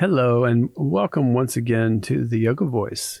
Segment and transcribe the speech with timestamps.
[0.00, 3.20] Hello, and welcome once again to the Yoga Voice.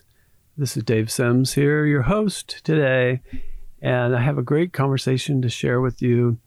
[0.56, 3.20] This is Dave Sims here, your host today,
[3.82, 6.38] and I have a great conversation to share with you.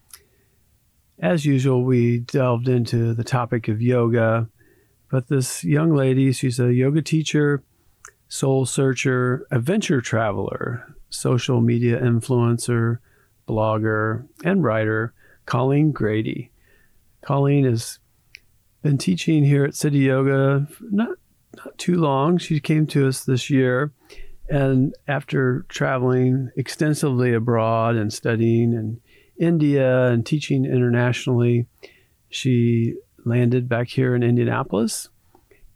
[1.20, 4.50] As usual, we delved into the topic of yoga,
[5.12, 7.62] but this young lady, she's a yoga teacher,
[8.28, 12.98] soul searcher, adventure traveler, social media influencer,
[13.48, 15.14] blogger, and writer,
[15.46, 16.50] Colleen Grady.
[17.22, 18.00] Colleen has
[18.84, 21.18] been teaching here at City Yoga not
[21.56, 22.38] not too long.
[22.38, 23.92] She came to us this year,
[24.50, 29.00] and after traveling extensively abroad and studying in
[29.40, 31.68] India and teaching internationally,
[32.30, 35.10] she landed back here in Indianapolis.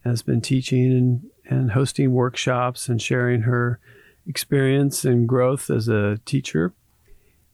[0.03, 3.79] Has been teaching and, and hosting workshops and sharing her
[4.25, 6.73] experience and growth as a teacher.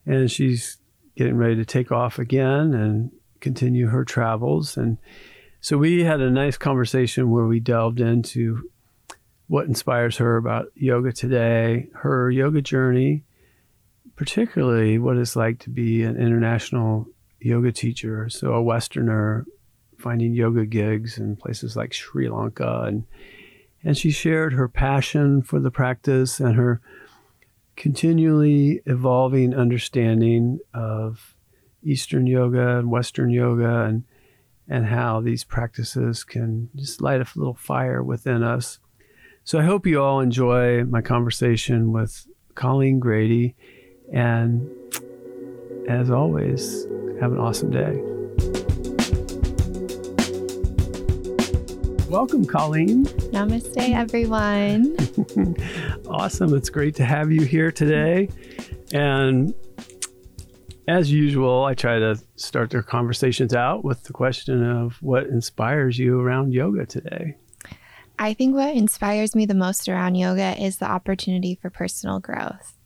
[0.06, 0.78] And she's
[1.16, 4.78] getting ready to take off again and continue her travels.
[4.78, 4.98] And
[5.64, 8.69] so we had a nice conversation where we delved into
[9.47, 13.23] what inspires her about yoga today, her yoga journey,
[14.17, 17.08] particularly what it's like to be an international
[17.39, 19.45] yoga teacher, so a Westerner
[19.97, 22.81] finding yoga gigs in places like Sri Lanka.
[22.81, 23.05] And
[23.86, 26.81] and she shared her passion for the practice and her
[27.77, 31.38] continually evolving understanding of
[31.81, 33.83] Eastern yoga and Western yoga.
[33.83, 34.03] And
[34.69, 38.80] and how these practices can just light a little fire within us.
[39.44, 43.55] So I hope you all enjoy my conversation with Colleen Grady.
[44.11, 44.70] And
[45.89, 46.86] as always,
[47.20, 48.02] have an awesome day.
[52.09, 53.05] Welcome, Colleen.
[53.33, 54.95] Namaste, everyone.
[56.08, 56.55] awesome.
[56.55, 58.30] It's great to have you here today.
[58.93, 59.54] And
[60.88, 65.98] as usual, I try to start their conversations out with the question of what inspires
[65.98, 67.36] you around yoga today.
[68.20, 72.77] I think what inspires me the most around yoga is the opportunity for personal growth.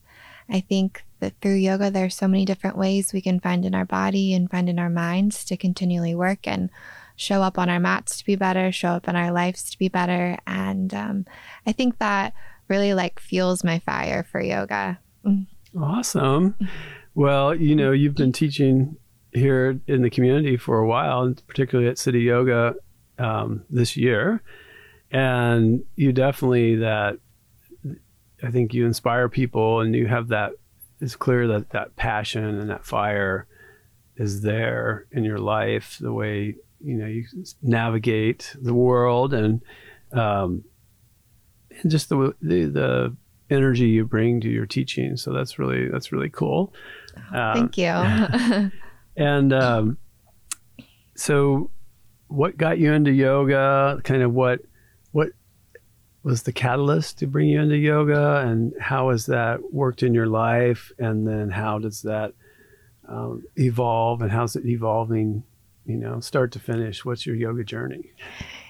[0.49, 3.75] I think that through yoga, there are so many different ways we can find in
[3.75, 6.69] our body and find in our minds to continually work and
[7.15, 9.89] show up on our mats to be better, show up in our lives to be
[9.89, 10.37] better.
[10.45, 11.25] And um,
[11.65, 12.33] I think that
[12.67, 14.99] really like fuels my fire for yoga.
[15.77, 16.55] Awesome.
[17.17, 18.95] Well, you know, you've been teaching
[19.33, 22.75] here in the community for a while, particularly at City Yoga
[23.17, 24.43] um, this year,
[25.09, 27.17] and you definitely that.
[28.43, 30.51] I think you inspire people, and you have that.
[31.01, 33.47] It's clear that that passion and that fire
[34.17, 35.97] is there in your life.
[35.99, 37.25] The way you know you
[37.63, 39.63] navigate the world, and
[40.11, 40.65] um,
[41.81, 43.15] and just the the, the
[43.49, 45.17] energy you bring to your teaching.
[45.17, 46.73] So that's really that's really cool.
[47.33, 48.71] Uh, Thank you.
[49.17, 49.97] and um,
[51.15, 51.71] so,
[52.27, 53.99] what got you into yoga?
[54.03, 54.61] Kind of what
[55.11, 55.29] what
[56.23, 60.27] was the catalyst to bring you into yoga, and how has that worked in your
[60.27, 60.91] life?
[60.99, 62.33] And then how does that
[63.07, 65.43] um, evolve, and how's it evolving?
[65.85, 67.05] You know, start to finish.
[67.05, 68.11] What's your yoga journey?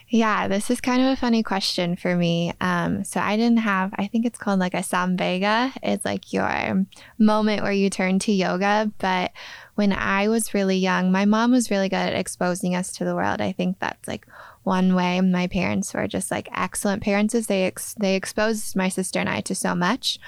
[0.10, 2.54] Yeah, this is kind of a funny question for me.
[2.62, 5.74] Um, so I didn't have, I think it's called like a samvega.
[5.84, 6.86] It's like your
[7.18, 8.90] moment where you turn to yoga.
[9.00, 9.34] But
[9.76, 13.16] when I was really young, my mom was really good at exposing us to the
[13.16, 13.42] world.
[13.42, 14.26] I think that's like
[14.64, 18.88] one way my parents were just like excellent parents is they ex- they exposed my
[18.88, 20.20] sister and I to so much.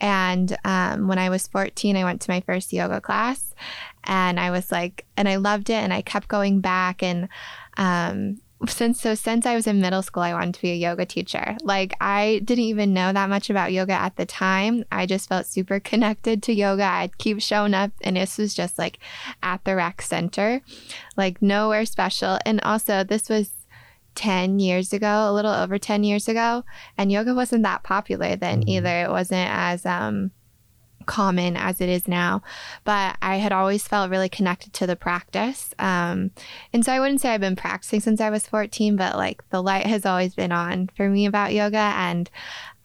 [0.00, 3.54] And um, when I was 14, I went to my first yoga class
[4.04, 7.02] and I was like, and I loved it and I kept going back.
[7.02, 7.28] And
[7.76, 11.04] um, since so since I was in middle school, I wanted to be a yoga
[11.04, 11.56] teacher.
[11.62, 14.84] Like I didn't even know that much about yoga at the time.
[14.90, 16.84] I just felt super connected to yoga.
[16.84, 18.98] I'd keep showing up, and this was just like
[19.42, 20.62] at the rec center,
[21.16, 22.38] like nowhere special.
[22.46, 23.50] And also, this was
[24.14, 26.64] 10 years ago, a little over 10 years ago,
[26.96, 28.70] and yoga wasn't that popular then mm-hmm.
[28.70, 29.04] either.
[29.04, 30.30] It wasn't as um
[31.06, 32.42] common as it is now,
[32.84, 35.74] but I had always felt really connected to the practice.
[35.78, 36.30] Um,
[36.72, 39.62] and so I wouldn't say I've been practicing since I was 14, but like the
[39.62, 41.76] light has always been on for me about yoga.
[41.76, 42.30] And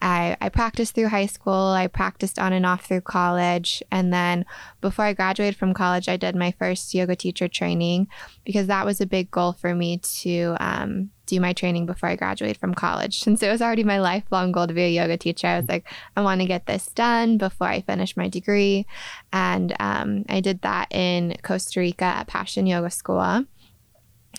[0.02, 3.82] I, I practiced through high school, I practiced on and off through college.
[3.90, 4.46] And then
[4.80, 8.08] before I graduated from college, I did my first yoga teacher training
[8.44, 12.16] because that was a big goal for me to, um, do my training before I
[12.16, 13.20] graduate from college.
[13.20, 15.86] Since it was already my lifelong goal to be a yoga teacher, I was like,
[16.16, 18.86] I want to get this done before I finish my degree.
[19.32, 23.46] And um, I did that in Costa Rica at Passion Yoga School.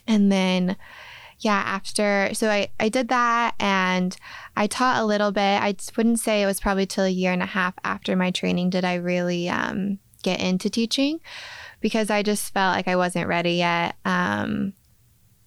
[0.05, 0.75] And then,
[1.39, 4.15] yeah, after, so I, I did that and
[4.57, 5.61] I taught a little bit.
[5.61, 8.69] I wouldn't say it was probably till a year and a half after my training
[8.69, 11.21] did I really um, get into teaching
[11.79, 13.95] because I just felt like I wasn't ready yet.
[14.03, 14.73] Um,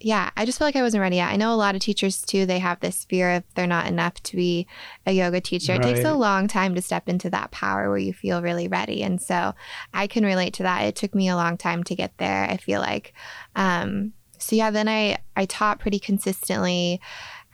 [0.01, 1.31] yeah, I just felt like I wasn't ready yet.
[1.31, 4.15] I know a lot of teachers too, they have this fear of they're not enough
[4.25, 4.67] to be
[5.07, 5.73] a yoga teacher.
[5.73, 5.81] Right.
[5.85, 9.03] It takes a long time to step into that power where you feel really ready.
[9.03, 9.55] And so
[9.93, 10.83] I can relate to that.
[10.83, 13.15] It took me a long time to get there, I feel like.
[13.57, 17.01] Um, so yeah, then I, I taught pretty consistently.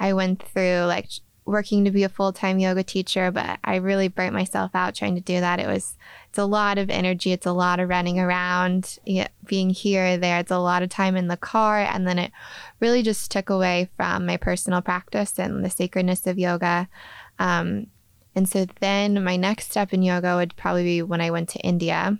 [0.00, 1.08] I went through like
[1.50, 5.20] working to be a full-time yoga teacher, but I really burnt myself out trying to
[5.20, 5.60] do that.
[5.60, 5.96] It was
[6.28, 8.98] it's a lot of energy, it's a lot of running around,
[9.44, 10.38] being here there.
[10.38, 12.32] It's a lot of time in the car and then it
[12.78, 16.88] really just took away from my personal practice and the sacredness of yoga.
[17.38, 17.88] Um,
[18.34, 21.58] and so then my next step in yoga would probably be when I went to
[21.60, 22.18] India.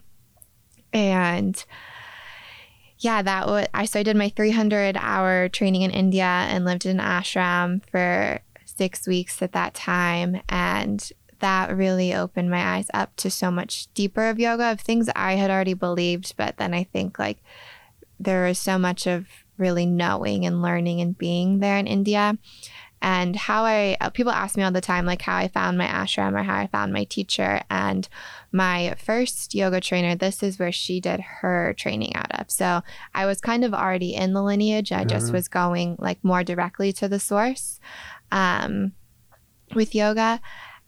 [0.93, 1.65] And
[2.99, 6.85] yeah, that would I so I did my 300 hour training in India and lived
[6.85, 8.41] in an ashram for
[8.81, 10.41] six weeks at that time.
[10.49, 11.07] And
[11.41, 15.35] that really opened my eyes up to so much deeper of yoga, of things I
[15.35, 16.35] had already believed.
[16.39, 17.43] But then I think like
[18.19, 19.27] there is so much of
[19.59, 22.39] really knowing and learning and being there in India.
[23.03, 25.87] And how I, uh, people ask me all the time, like how I found my
[25.87, 27.61] ashram or how I found my teacher.
[27.69, 28.09] And
[28.51, 32.51] my first yoga trainer, this is where she did her training out of.
[32.51, 32.83] So
[33.15, 34.91] I was kind of already in the lineage.
[34.93, 35.35] I just mm-hmm.
[35.35, 37.81] was going like more directly to the source
[38.33, 38.93] um,
[39.75, 40.41] with yoga.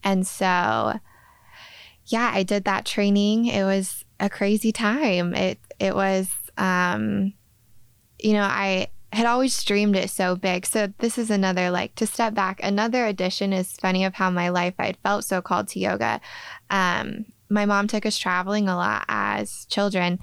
[0.04, 0.94] And so,
[2.06, 3.46] yeah, I did that training.
[3.46, 5.34] It was a crazy time.
[5.34, 7.34] It it was, um,
[8.18, 10.64] you know, I had always dreamed it so big.
[10.64, 12.60] So this is another like to step back.
[12.62, 16.20] Another addition is funny of how my life I'd felt so called to yoga.
[16.70, 20.18] Um, my mom took us traveling a lot as children,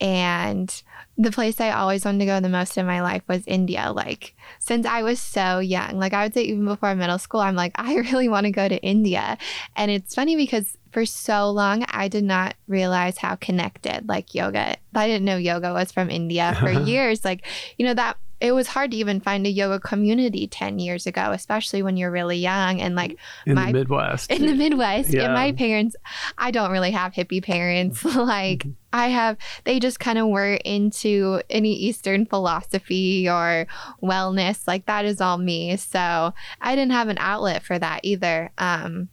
[0.00, 0.82] and
[1.18, 3.92] the place I always wanted to go the most in my life was India.
[3.92, 7.54] Like, since I was so young, like, I would say even before middle school, I'm
[7.54, 9.36] like, I really want to go to India.
[9.76, 14.76] And it's funny because for so long, I did not realize how connected like yoga,
[14.94, 17.24] I didn't know yoga was from India for years.
[17.24, 17.46] Like,
[17.78, 21.30] you know, that it was hard to even find a yoga community 10 years ago,
[21.30, 23.16] especially when you're really young and like
[23.46, 24.32] in my, the Midwest.
[24.32, 25.10] In the Midwest.
[25.10, 25.26] Yeah.
[25.26, 25.94] And my parents,
[26.36, 28.04] I don't really have hippie parents.
[28.16, 28.70] like mm-hmm.
[28.92, 33.68] I have, they just kind of were into any Eastern philosophy or
[34.02, 34.66] wellness.
[34.66, 35.76] Like that is all me.
[35.76, 38.50] So I didn't have an outlet for that either.
[38.58, 39.08] Um,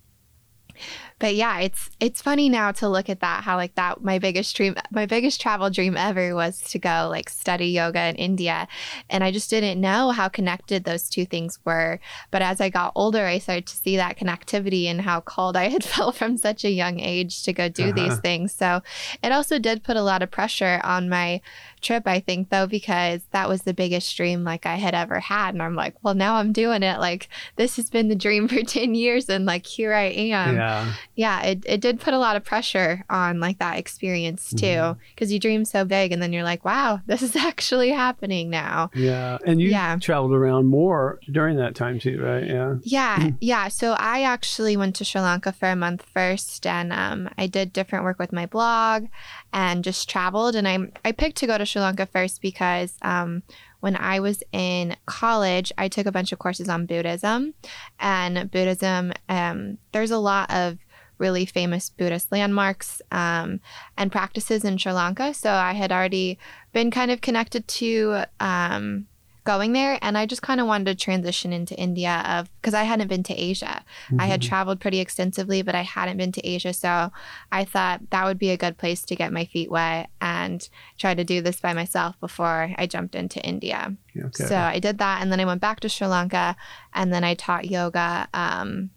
[1.20, 4.56] but yeah, it's it's funny now to look at that how like that my biggest
[4.56, 8.68] dream my biggest travel dream ever was to go like study yoga in India
[9.10, 12.00] and I just didn't know how connected those two things were.
[12.32, 15.68] But as I got older, I started to see that connectivity and how called I
[15.70, 17.92] had felt from such a young age to go do uh-huh.
[17.94, 18.54] these things.
[18.54, 18.82] So
[19.22, 21.42] it also did put a lot of pressure on my
[21.82, 25.54] trip, I think, though, because that was the biggest dream like I had ever had.
[25.54, 27.00] And I'm like, well, now I'm doing it.
[27.00, 29.30] Like, this has been the dream for 10 years.
[29.30, 30.56] And like, here I am.
[30.56, 30.94] Yeah.
[31.16, 31.42] Yeah.
[31.42, 35.34] It, it did put a lot of pressure on like that experience too, because mm-hmm.
[35.34, 38.90] you dream so big and then you're like, wow, this is actually happening now.
[38.94, 39.38] Yeah.
[39.46, 39.98] And you yeah.
[39.98, 42.46] traveled around more during that time too, right?
[42.46, 42.76] Yeah.
[42.84, 43.30] Yeah.
[43.42, 43.68] yeah.
[43.68, 47.74] So I actually went to Sri Lanka for a month first and um, I did
[47.74, 49.08] different work with my blog
[49.54, 50.56] and just traveled.
[50.56, 53.44] And I, I picked to go to Sri Lanka first because um,
[53.80, 57.54] when I was in college, I took a bunch of courses on Buddhism.
[58.00, 60.78] And Buddhism, um, there's a lot of
[61.18, 63.60] really famous Buddhist landmarks um,
[63.98, 65.34] and practices in Sri Lanka.
[65.34, 66.40] So I had already
[66.72, 69.08] been kind of connected to um,
[69.50, 72.84] going there and i just kind of wanted to transition into india of because i
[72.84, 74.22] hadn't been to asia mm-hmm.
[74.22, 74.48] i had mm-hmm.
[74.48, 77.12] traveled pretty extensively but i hadn't been to asia so
[77.52, 81.16] i thought that would be a good place to get my feet wet and try
[81.16, 84.44] to do this by myself before i jumped into india okay.
[84.44, 86.56] so i did that and then i went back to sri lanka
[86.94, 88.92] and then i taught yoga um,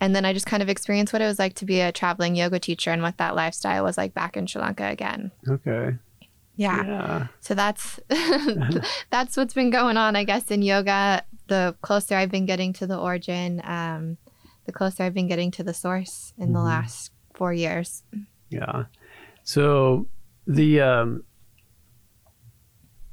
[0.00, 2.36] and then I just kind of experienced what it was like to be a traveling
[2.36, 5.32] yoga teacher and what that lifestyle was like back in Sri Lanka again.
[5.48, 5.96] Okay.
[6.58, 6.84] Yeah.
[6.84, 7.26] yeah.
[7.38, 8.00] So that's
[9.10, 11.22] that's what's been going on, I guess, in yoga.
[11.46, 14.18] The closer I've been getting to the origin, um,
[14.66, 16.54] the closer I've been getting to the source in mm-hmm.
[16.54, 18.02] the last four years.
[18.50, 18.86] Yeah.
[19.44, 20.08] So
[20.46, 21.24] the um,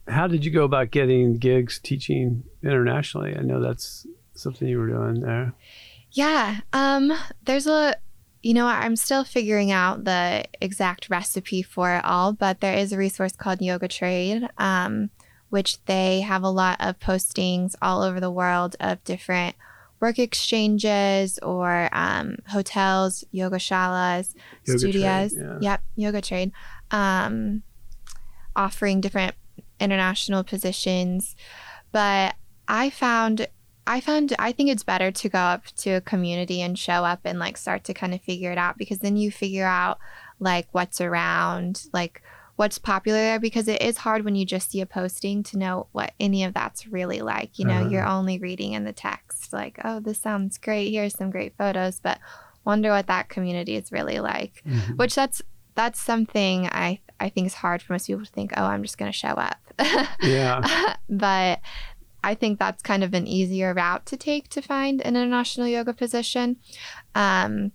[0.07, 3.37] how did you go about getting gigs teaching internationally?
[3.37, 5.53] I know that's something you were doing there.
[6.11, 6.61] Yeah.
[6.73, 7.95] Um, there's a
[8.45, 12.93] you know, I'm still figuring out the exact recipe for it all, but there is
[12.93, 15.09] a resource called Yoga Trade, um,
[15.49, 19.55] which they have a lot of postings all over the world of different
[19.99, 24.35] work exchanges or um, hotels, yoga shalas,
[24.67, 25.33] Yoga studios.
[25.33, 25.57] trade, yeah.
[25.61, 26.51] Yep, yoga trade,
[26.91, 27.63] um,
[28.55, 29.33] offering different
[29.79, 31.35] international positions.
[31.91, 32.35] But
[32.67, 33.47] I found,
[33.87, 37.19] I found, I think it's better to go up to a community and show up
[37.25, 39.99] and like start to kind of figure it out because then you figure out
[40.39, 42.21] like what's around, like
[42.55, 45.87] what's popular there because it is hard when you just see a posting to know
[45.91, 47.59] what any of that's really like.
[47.59, 47.89] You know, Uh-huh.
[47.89, 50.89] you're only reading in the text, like, oh, this sounds great.
[50.91, 52.19] Here's some great photos, but
[52.63, 54.63] wonder what that community is really like.
[54.65, 54.97] Mhm.
[54.97, 55.41] Which that's
[55.75, 58.97] that's something I I think is hard for most people to think, oh, I'm just
[58.97, 59.57] gonna show up.
[60.21, 60.95] Yeah.
[61.09, 61.59] but
[62.25, 65.93] I think that's kind of an easier route to take to find an international yoga
[65.93, 66.57] position.
[67.13, 67.71] Um,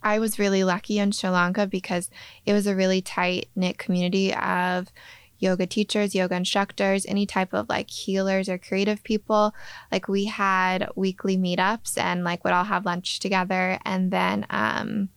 [0.00, 2.08] I was really lucky in Sri Lanka because
[2.46, 4.92] it was a really tight knit community of
[5.40, 9.52] yoga teachers, yoga instructors, any type of like healers or creative people.
[9.90, 15.08] Like we had weekly meetups and like would all have lunch together and then um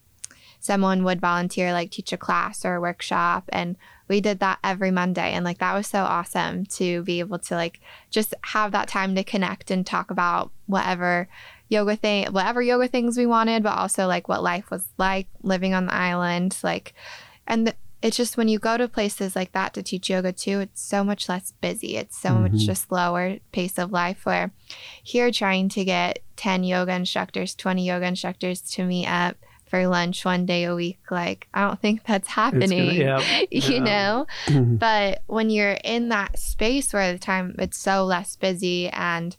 [0.59, 4.91] someone would volunteer like teach a class or a workshop and we did that every
[4.91, 8.87] Monday and like that was so awesome to be able to like just have that
[8.87, 11.27] time to connect and talk about whatever
[11.69, 15.73] yoga thing whatever yoga things we wanted but also like what life was like living
[15.73, 16.93] on the island like
[17.45, 20.59] and th- it's just when you go to places like that to teach yoga too
[20.61, 22.65] it's so much less busy it's so much Mhm.
[22.65, 24.51] just slower pace of life where
[25.03, 29.35] here trying to get 10 yoga instructors 20 yoga instructors to meet up
[29.69, 33.19] for lunch one day a week like i don't think that's It's gonna- happening yeah.
[33.51, 33.79] you Yeah.
[33.79, 34.79] know Mhm.
[34.79, 39.35] but when you're in that space where the time it's so less busy and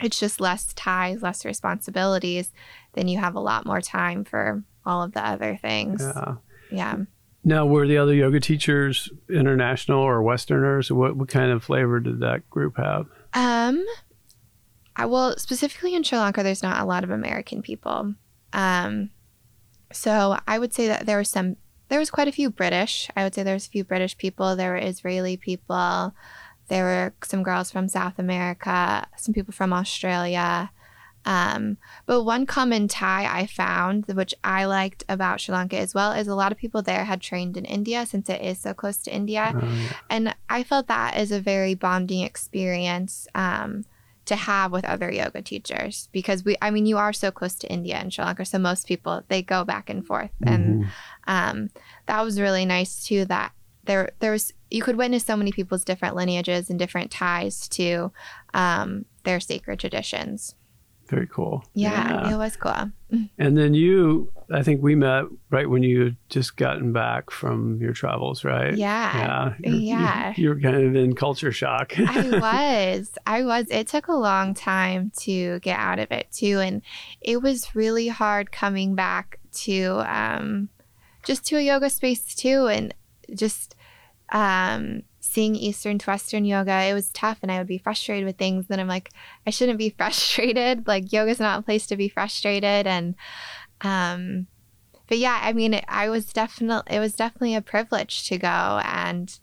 [0.00, 2.52] it's just less ties, less responsibilities,
[2.92, 6.00] then you have a lot more time for all of the other things.
[6.00, 6.34] yeah.
[6.70, 6.96] Yeah.
[7.42, 10.92] Now, were the other yoga teachers international or Westerners?
[10.92, 13.06] What, what kind of flavor did that group have?
[13.34, 13.84] Um
[14.94, 18.14] I well specifically in Sri Lanka there's not a lot of American people.
[18.52, 19.10] Um
[19.92, 21.56] so I would say that there was some
[21.88, 23.10] there was quite a few British.
[23.16, 26.14] I would say there was a few British people, there were Israeli people,
[26.68, 30.70] there were some girls from South America, some people from Australia.
[31.24, 31.76] Um,
[32.06, 36.28] but one common tie I found, which I liked about Sri Lanka as well, is
[36.28, 39.14] a lot of people there had trained in India since it is so close to
[39.14, 39.52] India.
[39.54, 39.88] Yeah.
[40.08, 43.84] And I felt that is a very bonding experience um,
[44.28, 47.70] to have with other yoga teachers because we, I mean, you are so close to
[47.72, 48.44] India and Sri Lanka.
[48.44, 50.30] So most people, they go back and forth.
[50.46, 50.88] And Mhm.
[51.26, 51.70] um,
[52.06, 53.52] that was really nice too that
[53.84, 58.12] there, there was, you could witness so many people's different lineages and different ties to
[58.54, 60.54] um, their sacred traditions.
[61.08, 61.64] Very cool.
[61.74, 62.90] Yeah, it was cool.
[63.38, 67.80] And then you, I think we met right when you had just gotten back from
[67.80, 68.76] your travels, right?
[68.76, 69.16] Yeah.
[69.16, 69.54] Yeah.
[69.70, 70.34] You're- Yeah.
[70.36, 71.98] You, are kind of in culture shock.
[71.98, 72.28] I
[72.98, 73.10] was.
[73.26, 73.66] I was.
[73.70, 76.60] It took a long time to get out of it too.
[76.60, 76.82] And
[77.22, 80.68] it was really hard coming back to um,
[81.24, 82.66] just to a yoga space too.
[82.66, 82.92] And
[83.34, 83.74] just
[84.30, 87.38] um, seeing Eastern to Western yoga, it was tough.
[87.42, 88.66] And I would be frustrated with things.
[88.66, 89.10] Then I'm like,
[89.46, 90.86] I shouldn't be frustrated.
[90.86, 92.86] Like, yoga's not a place to be frustrated.
[92.86, 93.14] And,
[93.82, 94.46] um,
[95.06, 98.80] but yeah, I mean, I was definitely, it was definitely a privilege to go.
[98.84, 99.38] And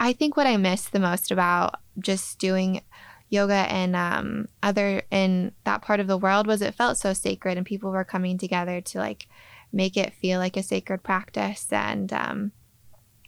[0.00, 2.80] I think what I missed the most about just doing
[3.28, 7.56] yoga and um, other in that part of the world was it felt so sacred
[7.56, 9.26] and people were coming together to like
[9.72, 12.52] make it feel like a sacred practice and um,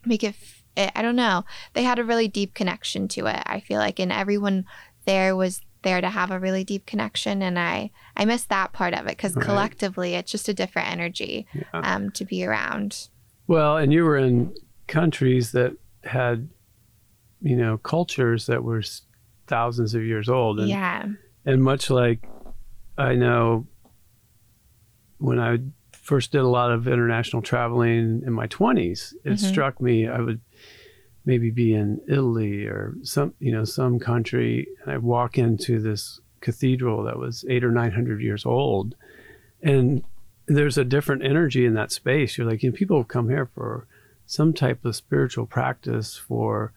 [0.05, 0.35] make it,
[0.77, 3.99] it i don't know they had a really deep connection to it i feel like
[3.99, 4.65] and everyone
[5.07, 8.95] there was there to have a really deep connection and i i miss that part
[8.95, 9.45] of it because Right.
[9.45, 11.65] collectively it's just a different energy Yeah.
[11.75, 13.09] um, to be around
[13.47, 14.55] Well, and you were in
[14.87, 16.49] countries that had,
[17.43, 18.83] you know, cultures that were
[19.47, 20.61] thousands of years old.
[20.61, 21.07] And, yeah
[21.45, 22.27] and much like
[22.97, 23.67] I know
[25.19, 25.59] when I
[25.93, 29.39] first did a lot of international traveling in my 20s, it Mhm.
[29.39, 30.41] struck me I would
[31.25, 36.21] maybe be in Italy or some, you know, some country, and I walk into this
[36.41, 38.95] cathedral that was eight or 900 years old.
[39.63, 40.05] And
[40.47, 42.37] there's a different energy in that space.
[42.37, 43.87] You're like, you know, people have come here for
[44.27, 46.73] some type of spiritual practice for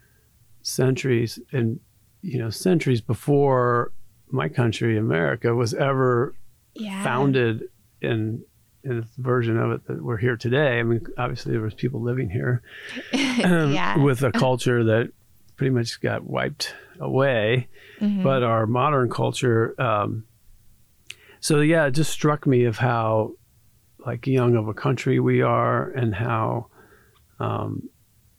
[0.62, 1.80] centuries and,
[2.22, 3.92] you know, centuries before
[4.30, 6.36] my country, America, was ever
[6.74, 7.64] yeah founded
[8.02, 8.44] in
[8.88, 10.80] the version of it that we're here today.
[10.80, 12.62] I mean, obviously there was people living here
[13.44, 15.12] um, yeah with a culture that
[15.56, 17.68] pretty much got wiped away,
[18.00, 18.24] Mhm.
[18.24, 19.74] but our modern culture.
[19.82, 20.26] Um,
[21.40, 23.34] so yeah, it just struck me of how
[24.06, 26.68] like young of a country we are, and how
[27.40, 27.90] um,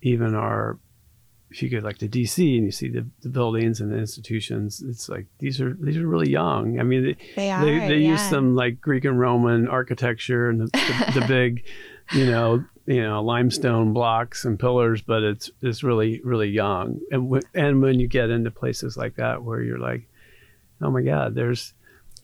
[0.03, 0.79] even our
[1.51, 4.83] if you go like to DC and you see the, the buildings and the institutions,
[4.87, 6.79] it's like these are these are really young.
[6.79, 7.65] I mean, they They are.
[7.65, 8.11] they, they yeah.
[8.13, 11.65] use some like Greek and Roman architecture and the, the, the big,
[12.13, 17.01] you know, you know, limestone blocks and pillars, but it's it's really really young.
[17.11, 20.07] And w- and when you get into places like that where you're like,
[20.83, 21.73] oh my God, there's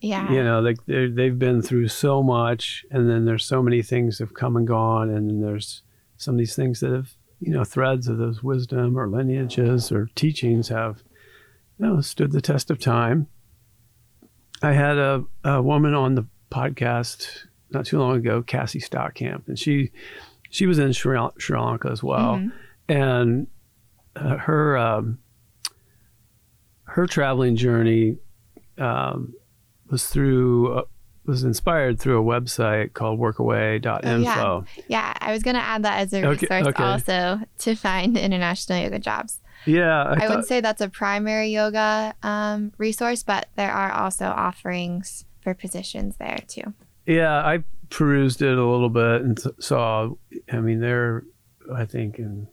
[0.01, 0.31] Yeah.
[0.31, 4.19] you know like they they've been through so much, and then there's so many things
[4.19, 5.83] have come and gone, and then there's
[6.19, 7.13] some of these things that have
[7.45, 11.03] you know threads of those wisdom or lineages or teachings have
[11.79, 13.27] you know stood the test of time.
[14.63, 19.59] I had a, a woman on the podcast not too long ago, Cassie Stockamp, and
[19.59, 19.91] she
[20.51, 22.53] she was in Sri, Sri Lanka as well, Mhm.
[22.89, 23.47] and
[24.17, 25.19] uh, her um,
[26.85, 28.17] her traveling journey
[28.79, 29.35] um,
[29.91, 30.83] was through uh,
[31.27, 34.65] was inspired through a website called workaway.info.
[34.77, 34.83] Yeah.
[34.89, 36.83] Yeah, I was going to add that as a Okay, resource okay.
[36.85, 39.41] also to find international yoga jobs.
[39.67, 44.27] yeah, I, thought- would say that's a primary yoga um, resource, but there are also
[44.27, 46.75] offerings for positions there too.
[47.07, 50.11] Yeah, I perused it a little bit and saw.
[50.51, 51.25] I mean, they're
[51.75, 52.49] I think in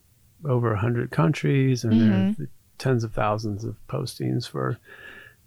[0.45, 2.37] over a hundred countries, and Mhm.
[2.37, 4.77] there are tens of thousands of postings for.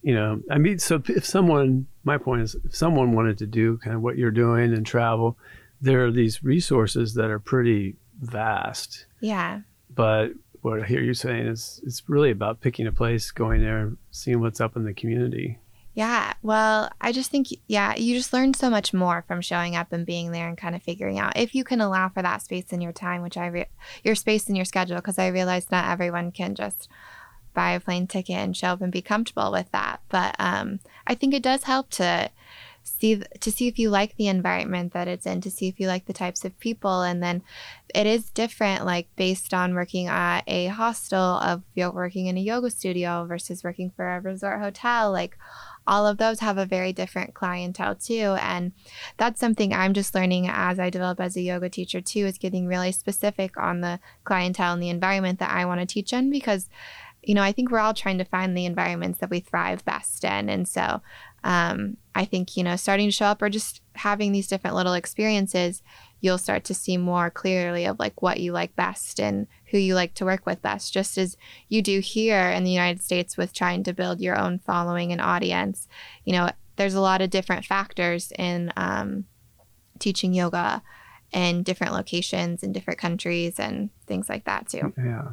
[0.05, 3.79] You know, I mean, so if someone, my point is, if someone wanted to do
[3.79, 5.39] kind of what you're doing and travel,
[5.81, 9.07] there are these resources that are pretty vast.
[9.21, 9.61] Yeah.
[9.95, 13.95] But what I hear you saying is, it's really about picking a place, going there,
[14.11, 15.59] seeing what's up in the community.
[15.95, 16.35] Yeah.
[16.43, 20.05] Well, I just think, yeah, you just learn so much more from showing up and
[20.05, 22.83] being there and kind of figuring out if you can allow for that space in
[22.83, 23.69] your time, which I, re-
[24.03, 26.91] your space in your schedule, because I realize not everyone can just
[27.55, 30.01] buy a plane ticket and show up and be comfortable with that.
[30.09, 32.31] But um, I think it does help to
[32.83, 35.87] see to see if you like the environment that it's in to see if you
[35.87, 37.03] like the types of people.
[37.03, 37.43] And then
[37.95, 42.41] it is different like based on working at a hostel of yo- working in a
[42.41, 45.11] yoga studio versus working for a resort hotel.
[45.11, 45.39] Like
[45.87, 48.37] all of those have a very different clientele too.
[48.41, 48.73] And
[49.17, 52.67] that's something i'm just learning as i develop as a yoga teacher too is getting
[52.67, 56.69] really specific on the clientele and the environment that i want to teach in because
[57.27, 60.25] you know i think we're all trying to find the environments that we thrive best
[60.25, 60.49] in.
[60.49, 61.01] And so
[61.43, 64.95] um, i think you know starting to show up or just having these different little
[64.95, 65.83] experiences
[66.21, 69.95] you'll start to see more clearly of like what you like best and who you
[69.95, 71.37] like to work with best just as
[71.69, 75.21] you do here in the united states with trying to build your own following and
[75.21, 75.87] audience.
[76.25, 79.27] You know there's a lot of different factors in um,
[79.99, 80.83] teaching yoga
[81.33, 84.93] in different locations in different countries and things like that too.
[84.97, 85.31] Yeah.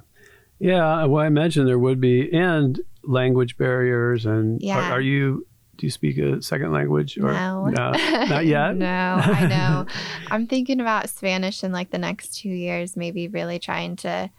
[0.62, 1.06] Yeah.
[1.06, 4.26] Well, I imagine there would be, and language barriers.
[4.26, 4.78] And Yeah.
[4.78, 5.45] are, are you,
[5.78, 7.17] do you speak a second language?
[7.17, 7.65] Or, no.
[7.71, 8.76] not yet.
[8.76, 8.86] no,
[9.24, 9.86] I know.
[10.30, 14.30] I'm thinking about Spanish in like the next two years, maybe really trying to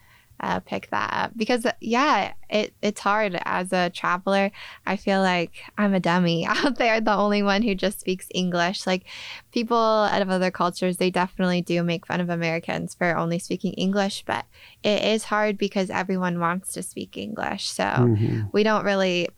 [0.43, 4.51] uh, pick that up because yeah, it it's hard as a traveler.
[4.85, 8.87] I feel like I'm a dummy out there, the only one who just speaks English.
[8.87, 9.05] Like
[9.53, 13.73] people out of other cultures, they definitely do make fun of Americans for only speaking
[13.75, 14.45] English, but
[14.83, 17.69] it is hard because everyone wants to speak English.
[17.69, 18.51] So Mhm.
[18.53, 19.29] we don't really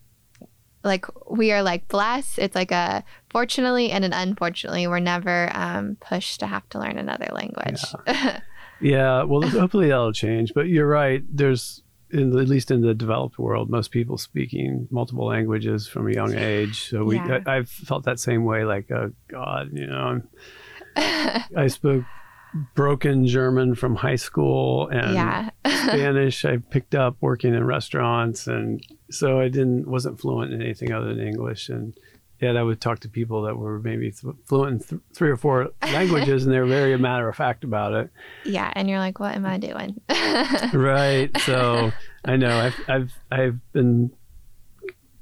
[0.83, 5.97] like we are like blessed it's like a fortunately and an unfortunately we're never um,
[5.99, 8.39] pushed to have to learn another language Yeah.
[8.81, 10.53] Yeah, well, hopefully that'll change.
[10.53, 11.23] But you're right.
[11.31, 16.13] There's, in, at least in the developed world, most people speaking multiple languages from a
[16.13, 16.89] young age.
[16.89, 17.39] So we, Yeah.
[17.45, 18.63] I, I've felt that same way.
[18.65, 20.21] Like, oh God, you know,
[20.95, 22.03] I'm, I spoke
[22.73, 28.81] broken German from high school and yeah Spanish I picked up working in restaurants, and
[29.11, 31.67] so I didn't wasn't fluent in anything other than English.
[31.69, 31.93] And
[32.41, 35.37] yet I would talk to people that were maybe th- fluent in th- three or
[35.37, 38.09] four languages, and they're very matter of fact about it.
[38.43, 39.99] yeah and you're like what am i doing
[40.73, 41.29] Right.
[41.41, 41.91] So
[42.23, 44.11] I know I've I've I've been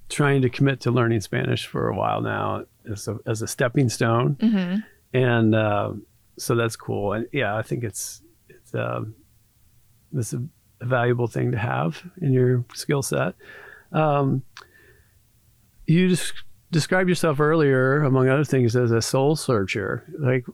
[0.09, 3.89] trying to commit to learning Spanish for a while now as a, as a stepping
[3.89, 4.75] stone, hmm
[5.15, 5.91] and uh,
[6.37, 7.13] so that's cool.
[7.13, 9.13] And yeah, I think it's it's um,
[10.15, 10.43] it's a,
[10.81, 13.35] a valuable thing to have in your skill set.
[13.91, 14.41] Um,
[15.85, 16.33] you just
[16.73, 20.03] described yourself earlier, among other things, as a soul searcher.
[20.19, 20.45] Like,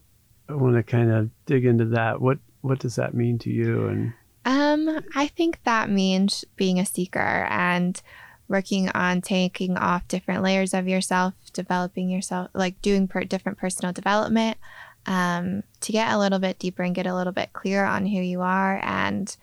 [0.47, 2.21] I want to kind of dig into that.
[2.21, 3.87] What what does that mean to you?
[3.87, 4.13] And
[4.45, 8.01] um i think that means being a seeker and
[8.47, 13.91] working on taking off different layers of yourself developing yourself like doing per- different personal
[13.91, 14.57] development
[15.05, 18.21] um, to get a little bit deeper and get a little bit clearer on who
[18.21, 19.35] you are and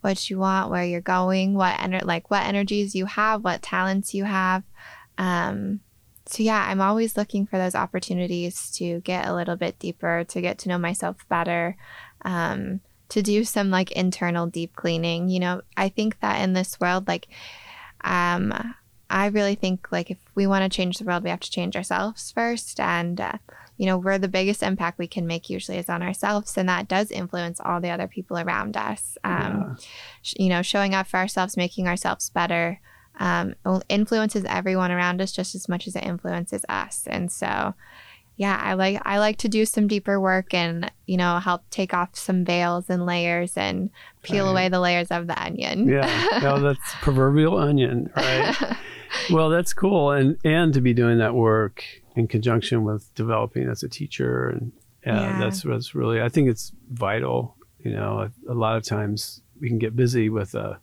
[0.00, 4.14] what you want, where you're going, what ener- like what energies you have, what talents
[4.14, 4.64] you have.
[5.18, 5.80] Um,
[6.32, 10.40] so yeah, I'm always looking for those opportunities to get a little bit deeper, to
[10.40, 11.76] get to know myself better,
[12.24, 15.28] um, to do some like internal deep cleaning.
[15.28, 17.28] You know, I think that in this world, like,
[18.02, 18.74] um,
[19.10, 21.76] I really think like if we want to change the world, we have to change
[21.76, 22.80] ourselves first.
[22.80, 23.36] And, uh,
[23.76, 26.56] you know, we're the biggest impact we can make usually is on ourselves.
[26.56, 29.18] And that does influence all the other people around us.
[29.22, 29.84] Um, yeah.
[30.22, 32.80] sh- you know, showing up for ourselves, making ourselves better
[33.20, 33.54] um,
[33.88, 37.04] influences everyone around us just as much as it influences us.
[37.06, 37.74] And so,
[38.36, 41.92] yeah, I like I like to do some deeper work and you know help take
[41.92, 43.90] off some veils and layers and
[44.22, 44.50] peel right.
[44.50, 45.88] away the layers of the onion.
[45.88, 48.56] yeah, no, that's proverbial onion, right?
[49.30, 51.84] well, that's cool, and and to be doing that work
[52.16, 54.72] in conjunction with developing as a teacher, and
[55.06, 55.38] yeah, yeah.
[55.38, 57.56] that's that's really I think it's vital.
[57.80, 60.80] You know, a, a lot of times we can get busy with a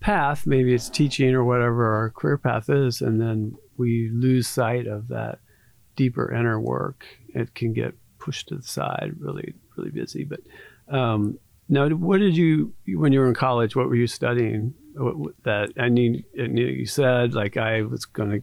[0.00, 4.86] path, maybe it's teaching or whatever our career path is, and then we lose sight
[4.86, 5.38] of that
[5.96, 7.04] deeper inner work.
[7.34, 10.24] It can get pushed to the side, really, really busy.
[10.24, 10.40] But
[10.88, 13.76] um, now, what did you when you were in college?
[13.76, 14.74] What were you studying?
[15.44, 18.42] That I mean, you said like I was going to,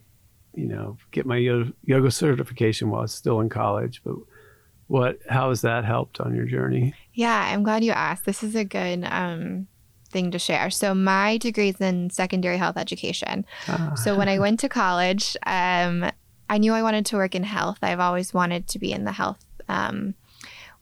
[0.53, 4.15] you know, get my yoga certification while I was still in college, but
[4.87, 8.55] what how has that helped on your journey yeah i'm glad you asked this is
[8.55, 9.67] a good um,
[10.11, 10.69] thing to share.
[10.69, 13.45] So my degree is in secondary health education.
[13.67, 13.93] Ah.
[13.95, 16.09] So when I went to college, um,
[16.49, 17.79] I knew I wanted to work in health.
[17.81, 20.15] I've always wanted to be in the health um,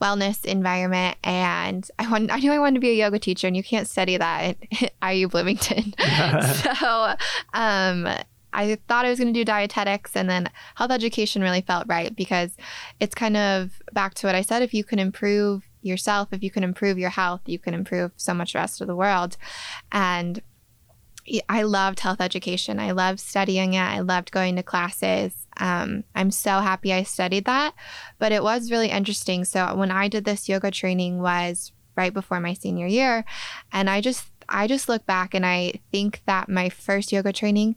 [0.02, 3.58] wellness environment, and I wanted, I knew I wanted to be a yoga teacher, and
[3.58, 5.94] you can't study that at IU Bloomington.
[6.64, 7.16] so.
[7.54, 8.08] Um,
[8.56, 12.16] I thought I was going to do dietetics and then health education really felt right
[12.16, 12.56] because
[13.02, 16.52] it's kind of back to what I said if you can improve yourself, if you
[16.52, 19.38] can improve your health, you can improve so much the rest of the world.
[19.92, 20.42] And
[21.50, 22.80] I loved health education.
[22.80, 23.80] I loved studying it.
[23.80, 25.48] I loved going to classes.
[25.58, 27.74] Um, I'm so happy I studied that.
[28.20, 29.44] But it was really interesting.
[29.46, 33.26] So when I did this yoga training was right before my senior year,
[33.72, 37.76] and I just I just look back and I think that my first yoga training,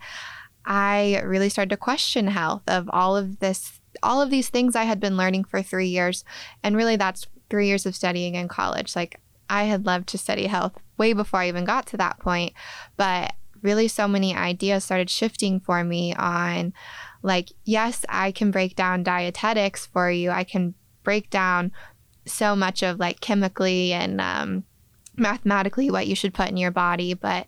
[0.67, 4.85] I really started to question health of all of this all of these things I
[4.85, 6.25] had been learning for three years.
[6.63, 8.95] And really that's three years of studying in college.
[8.95, 12.53] Like I had loved to study health way before I even got to that point.
[12.97, 13.33] But
[13.63, 16.73] really, so many ideas started shifting for me on
[17.23, 20.31] like, yes, I can break down dietetics for you.
[20.31, 21.73] I can break down
[22.27, 24.65] so much of like chemically and um,
[25.17, 27.15] mathematically what you should put in your body.
[27.15, 27.47] But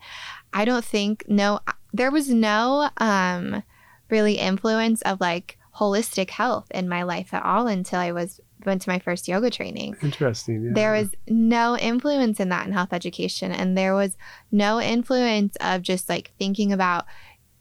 [0.53, 1.61] I don't think, no,
[1.93, 3.63] there was no um,
[4.09, 8.83] really influence of like holistic health in my life at all until I was went
[8.83, 9.97] to my first yoga training.
[10.03, 10.65] Interesting.
[10.65, 10.71] Yeah.
[10.75, 13.53] There was no influence in that in health education.
[13.53, 14.17] And there was
[14.53, 17.05] no influence of just like thinking about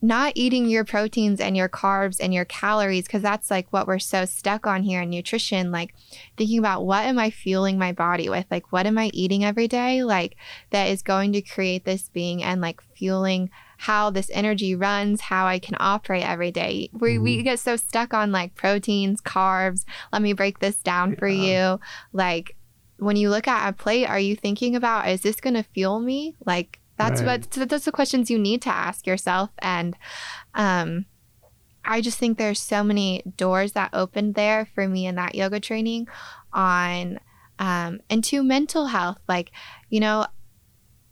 [0.01, 3.99] not eating your proteins and your carbs and your calories, because that's like what we're
[3.99, 5.71] so stuck on here in nutrition.
[5.71, 5.93] Like
[6.37, 8.45] thinking about what am I fueling my body with?
[8.49, 10.03] Like, what am I eating every day?
[10.03, 10.37] Like,
[10.69, 13.49] that is going to create this being and like fueling
[13.81, 16.89] how this energy runs, how I can operate every day.
[16.91, 17.23] We, mm-hmm.
[17.23, 19.85] we get so stuck on like proteins, carbs.
[20.11, 21.79] Let me break this down for you.
[22.11, 22.57] Like
[22.97, 26.01] when you look at a plate, are you thinking about, is this going to fuel
[26.01, 26.35] me?
[26.45, 27.47] Like that's right.
[27.55, 29.49] what, that's the questions you need to ask yourself.
[29.59, 29.95] And,
[30.53, 31.05] um,
[31.85, 35.61] I just think there's so many doors that opened there for me in that yoga
[35.61, 36.09] training
[36.51, 37.17] on
[37.59, 39.19] um, and to mental health.
[39.29, 39.51] Like,
[39.89, 40.27] you know,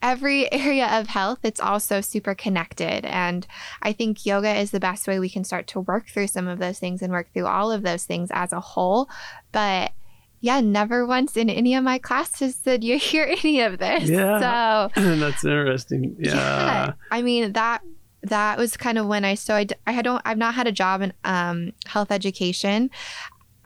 [0.01, 3.05] every area of health, it's also super connected.
[3.05, 3.47] And
[3.81, 6.59] I think yoga is the best way we can start to work through some of
[6.59, 9.09] those things and work through all of those things as a whole.
[9.51, 9.91] But
[10.39, 14.09] yeah, never once in any of my classes did you hear any of this.
[14.09, 14.89] Yeah.
[14.93, 16.15] So that's interesting.
[16.19, 16.35] Yeah.
[16.35, 16.93] yeah.
[17.11, 17.81] I mean, that
[18.23, 21.01] that was kind of when I so I, I don't I've not had a job
[21.01, 22.89] in um, health education.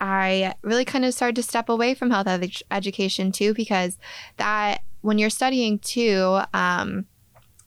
[0.00, 3.98] I really kind of started to step away from health ed- education too because
[4.36, 7.06] that when you're studying too, um,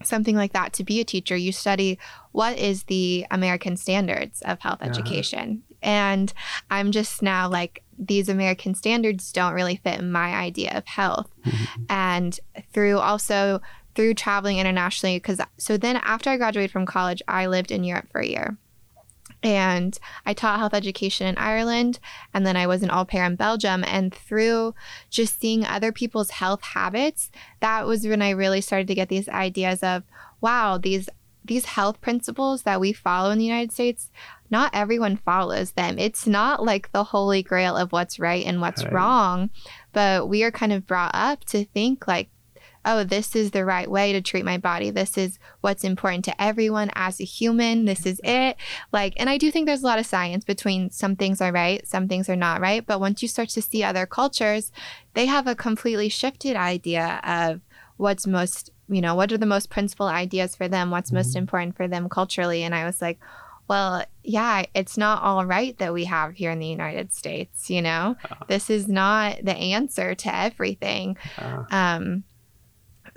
[0.04, 1.98] something like that to be a teacher, you study
[2.32, 4.90] what is the American standards of health uh-huh.
[4.90, 5.64] education.
[5.82, 6.34] And
[6.70, 11.30] I'm just now like, these American standards don't really fit my idea of health.
[11.46, 11.84] Mm-hmm.
[11.90, 12.40] And
[12.74, 13.62] through also
[13.96, 18.08] through traveling internationally, because so then after I graduated from college, I lived in Europe
[18.12, 18.58] for a year.
[19.46, 22.00] And I taught health education in Ireland,
[22.34, 23.84] and then I was an au pair in Belgium.
[23.86, 24.74] And through
[25.12, 27.30] just seeing other people's health habits,
[27.60, 30.02] that was when I really started to get these ideas of,
[30.42, 31.08] wow, these
[31.44, 34.10] these health principles that we follow in the United States,
[34.50, 36.00] not everyone follows them.
[36.00, 38.94] It's not like the holy grail of what's right and what's right.
[38.94, 39.52] wrong,
[39.94, 42.30] but we are kind of brought up to think like
[42.86, 44.92] oh, this is the right way to treat my body.
[44.92, 47.86] This is what's important to everyone as a human.
[47.86, 48.56] This is it.
[48.92, 51.86] Like, and I do think there's a lot of science between some things are right,
[51.88, 52.86] some things are not right.
[52.86, 54.72] But once you start to see other cultures,
[55.16, 57.62] they have a completely shifted idea of
[57.98, 61.40] what's most, you know, what are the most principal ideas for them, what's most mm-hmm.
[61.40, 62.64] important for them culturally.
[62.64, 63.20] And I was like,
[63.68, 67.82] well, yeah, it's not all right that we have here in the United States, you
[67.82, 68.16] know?
[68.30, 71.18] Uh, this is not the answer to everything.
[71.38, 72.24] Uh, um,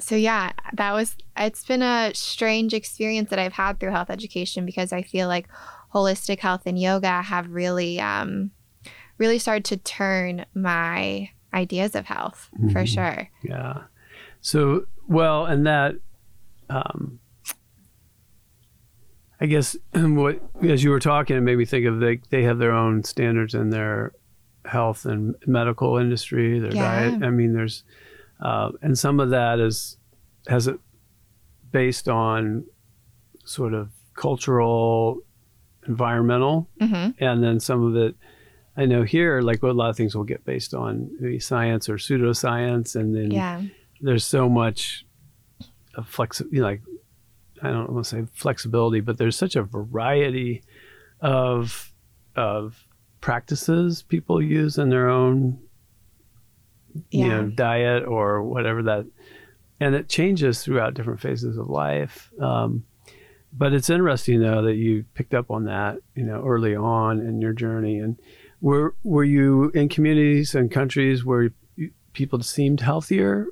[0.01, 4.65] so yeah, that was it's been a strange experience that I've had through health education
[4.65, 5.49] because I feel like
[5.95, 8.51] holistic health and yoga have really um,
[9.19, 12.71] really started to turn my ideas of health mm-hmm.
[12.71, 13.29] for sure.
[13.43, 13.83] Yeah.
[14.41, 15.97] So well, and that
[16.71, 17.19] um,
[19.41, 22.59] I guess what as you were talking, it made me think of they they have
[22.59, 24.13] their own standards in their
[24.65, 27.11] health and medical industry, their yeah.
[27.11, 27.23] diet.
[27.23, 27.85] I mean, there's
[28.41, 29.97] uh, and some of that is
[30.47, 30.79] has it
[31.71, 32.65] based on
[33.45, 35.21] sort of cultural,
[35.87, 37.23] environmental, mm-hmm.
[37.23, 38.15] and then some of it.
[38.77, 41.97] I know here, like a lot of things will get based on maybe science or
[41.97, 43.63] pseudoscience, and then yeah.
[44.01, 45.05] there's so much
[45.97, 46.83] of flex, you know, like
[47.61, 50.63] I don't want to say flexibility, but there's such a variety
[51.21, 51.93] of
[52.37, 52.87] of
[53.21, 55.59] practices people use in their own
[57.11, 57.25] yeah.
[57.25, 59.07] you know diet or whatever that
[59.81, 62.33] and it changes throughout different phases of life.
[62.41, 62.85] Um,
[63.53, 67.41] but it's interesting though that you picked up on that you know early on in
[67.41, 67.99] your journey.
[67.99, 68.19] And
[68.61, 71.51] were were you in communities and countries where
[72.13, 73.47] people seemed healthier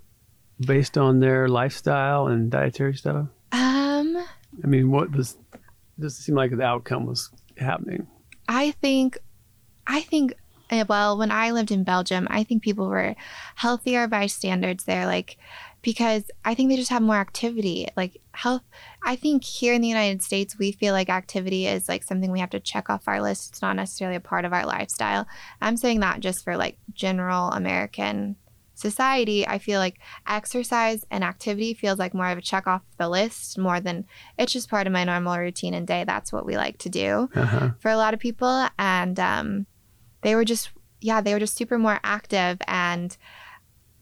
[0.61, 3.29] based on their lifestyle and dietary stuff?
[3.53, 4.16] Um
[4.64, 5.38] i mean what was
[5.99, 8.07] does it seem like the outcome was happening?
[8.49, 9.18] I think
[9.87, 10.35] i think
[10.89, 13.15] well, when I lived in Belgium, I think people were
[13.55, 15.37] healthier by standards there, like
[15.87, 17.87] because I think they just have more activity.
[17.97, 18.63] Like health,
[19.05, 22.41] I think here in the United States, we feel like activity is like something we
[22.41, 23.51] have to check off our list.
[23.51, 25.29] It's not necessarily a part of our lifestyle.
[25.61, 28.35] I'm saying that just for like general American
[28.75, 33.09] society, I feel like exercise and activity feels like more of a check off the
[33.09, 36.03] list more than it's just part of my normal routine and day.
[36.05, 37.71] That's what we like to do uh-huh.
[37.79, 38.67] for a lot of people.
[38.77, 39.67] And, um,
[40.23, 43.17] they were just yeah they were just super more active and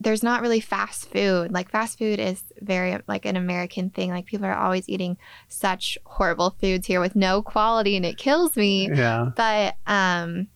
[0.01, 1.51] there's not really fast food.
[1.51, 4.09] Like fast food is very like an american thing.
[4.11, 8.55] Like people are always eating such horrible foods here with no quality and it kills
[8.55, 8.89] me.
[8.93, 9.31] Yeah.
[9.35, 10.47] But um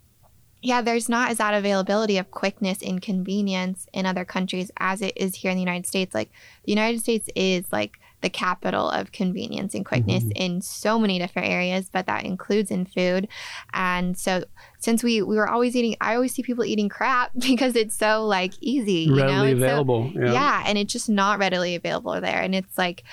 [0.61, 5.13] yeah there's not as that availability of quickness and convenience in other countries as it
[5.15, 6.13] is here in the united states.
[6.13, 6.31] Like
[6.65, 10.41] the united states is like the capital of convenience and quickness mm-hmm.
[10.41, 13.27] in so many different areas, but that includes in food.
[13.73, 14.43] And so
[14.79, 18.25] since we we were always eating I always see people eating crap because it's so
[18.25, 19.65] like easy, you readily know?
[19.65, 20.11] available.
[20.13, 20.33] So, yeah.
[20.33, 22.41] yeah, and it's just not readily available there.
[22.41, 23.03] And it's like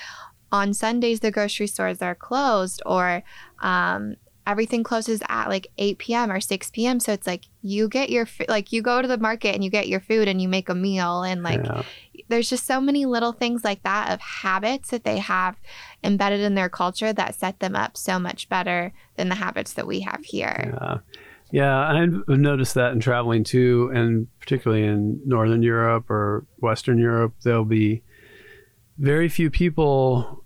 [0.53, 3.23] on Sundays the grocery stores are closed or
[3.61, 4.17] um,
[4.47, 6.31] everything closes at like 8 p.m.
[6.31, 7.01] or 6 p.m.
[7.01, 9.89] So it's like you get your like you go to the market and you get
[9.89, 11.83] your food and you make a meal and like yeah.
[12.29, 15.57] there's just so many little things like that of habits that they have
[16.05, 19.87] embedded in their culture that set them up so much better than the habits that
[19.87, 20.73] we have here.
[20.75, 20.99] Yeah.
[21.53, 27.35] Yeah, I've noticed that in traveling too, and particularly in Northern Europe or Western Europe,
[27.45, 28.03] there'll be
[28.99, 30.45] very few people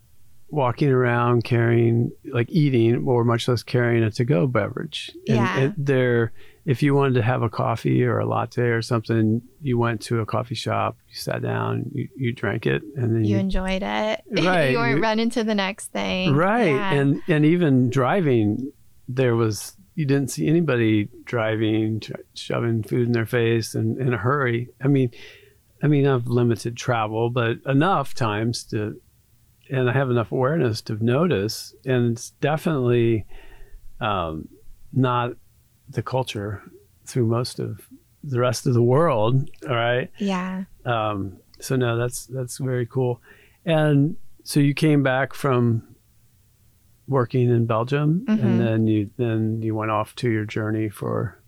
[0.50, 5.72] walking around carrying like eating or much less carrying a to-go beverage and yeah.
[5.76, 6.32] there
[6.66, 10.20] if you wanted to have a coffee or a latte or something you went to
[10.20, 13.82] a coffee shop you sat down you, you drank it and then you, you enjoyed
[13.82, 16.94] it right you weren't running to the next thing right yeah.
[16.94, 18.72] and and even driving
[19.08, 22.02] there was you didn't see anybody driving
[22.34, 25.10] shoving food in their face and in a hurry i mean
[25.82, 29.00] i mean i've limited travel but enough times to
[29.70, 33.26] and I have enough awareness to notice, and it's definitely
[34.00, 34.48] um,
[34.92, 35.32] not
[35.88, 36.62] the culture
[37.06, 37.88] through most of
[38.22, 39.48] the rest of the world.
[39.68, 40.10] All right.
[40.18, 40.64] Yeah.
[40.84, 43.20] Um, so no, that's that's very cool.
[43.64, 45.82] And so you came back from
[47.06, 48.46] working in Belgium, mm-hmm.
[48.46, 51.38] and then you then you went off to your journey for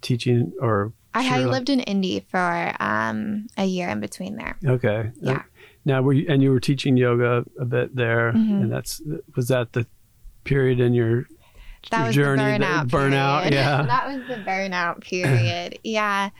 [0.00, 0.92] teaching or.
[1.12, 4.56] I had lived in Indy for um, a year in between there.
[4.64, 5.10] Okay.
[5.20, 5.42] Yeah.
[5.84, 8.62] Now, were you, and you were teaching yoga a bit there, mm-hmm.
[8.62, 9.00] and that's
[9.34, 9.86] was that the
[10.44, 11.26] period in your,
[11.90, 12.58] that your journey?
[12.58, 13.82] The burnout, burnout, yeah.
[13.82, 15.78] that was the burnout period.
[15.82, 16.30] yeah,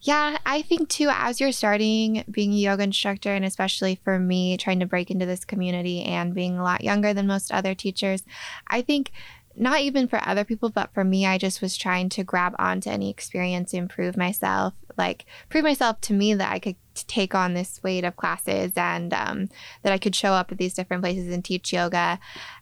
[0.00, 0.38] yeah.
[0.44, 4.80] I think too, as you're starting being a yoga instructor, and especially for me, trying
[4.80, 8.24] to break into this community and being a lot younger than most other teachers,
[8.66, 9.12] I think
[9.56, 12.90] not even for other people, but for me, I just was trying to grab onto
[12.90, 14.74] any experience to improve myself.
[14.96, 19.12] Like prove myself to me that I could take on this weight of classes and
[19.12, 19.48] um,
[19.82, 22.18] that I could show up at these different places and teach yoga.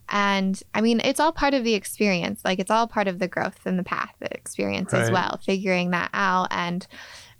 [0.08, 2.40] And I mean, it's all part of the experience.
[2.44, 5.02] Like it's all part of the growth and the path the experience right.
[5.02, 6.48] as well, figuring that out.
[6.50, 6.86] And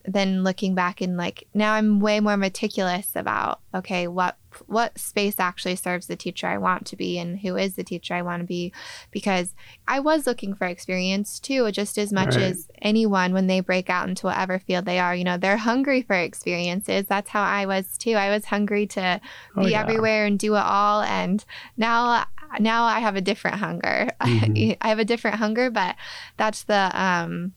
[0.07, 4.37] then looking back and like now I'm way more meticulous about okay, what
[4.67, 8.15] what space actually serves the teacher I want to be and who is the teacher
[8.15, 8.73] I want to be.
[9.11, 9.55] Because
[9.89, 12.45] I was looking for experience too just as much right.
[12.45, 15.15] as anyone when they break out into whatever field they are.
[15.15, 17.07] You know they're hungry for experiences.
[17.07, 18.13] That's how I was too.
[18.13, 19.21] I was hungry to
[19.57, 19.81] oh, be yeah.
[19.81, 21.01] everywhere and do it all.
[21.01, 21.45] And
[21.79, 22.27] now
[22.61, 24.11] now I have a different hunger.
[24.21, 24.73] Mm-hmm.
[24.83, 25.97] I have a different hunger but
[26.37, 27.55] that's the um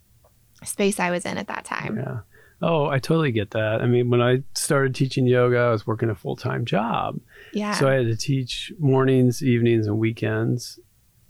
[0.63, 1.97] space I was in at that time.
[1.97, 2.19] Yeah
[2.62, 3.82] Oh, I totally get that.
[3.82, 7.20] I mean, when I started teaching yoga, I was working a full time job.
[7.54, 7.74] Yeah.
[7.74, 10.80] So I had to teach mornings, evenings, and weekends.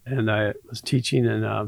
[0.06, 1.68] And I was teaching in uh,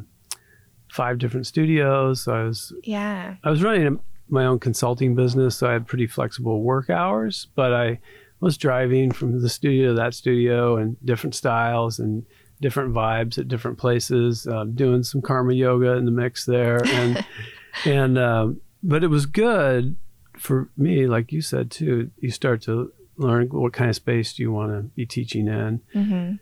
[0.92, 2.22] five different studios.
[2.22, 3.36] So I was yeah.
[3.44, 7.48] I was running my own consulting business, so I had pretty flexible work hours.
[7.56, 8.00] But I
[8.40, 12.26] was driving from the studio to that studio, and different styles and
[12.62, 14.48] different vibes at different places.
[14.48, 17.26] Uh, doing some karma yoga in the mix there, and
[17.86, 19.96] and um, but it was good
[20.38, 22.12] for me, like you said too.
[22.20, 25.82] You start to learn what kind of space do you want to be teaching in.
[25.94, 26.36] Mm-hmm.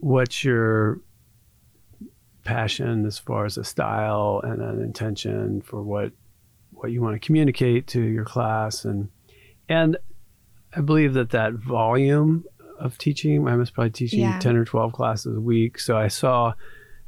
[0.00, 1.00] What's your
[2.44, 6.12] passion as far as a style and an intention for what
[6.70, 9.08] what you want to communicate to your class and
[9.68, 9.96] and
[10.74, 12.44] I believe that that volume
[12.78, 14.38] of teaching I was probably teaching yeah.
[14.38, 16.52] 10 or 12 classes a week so I saw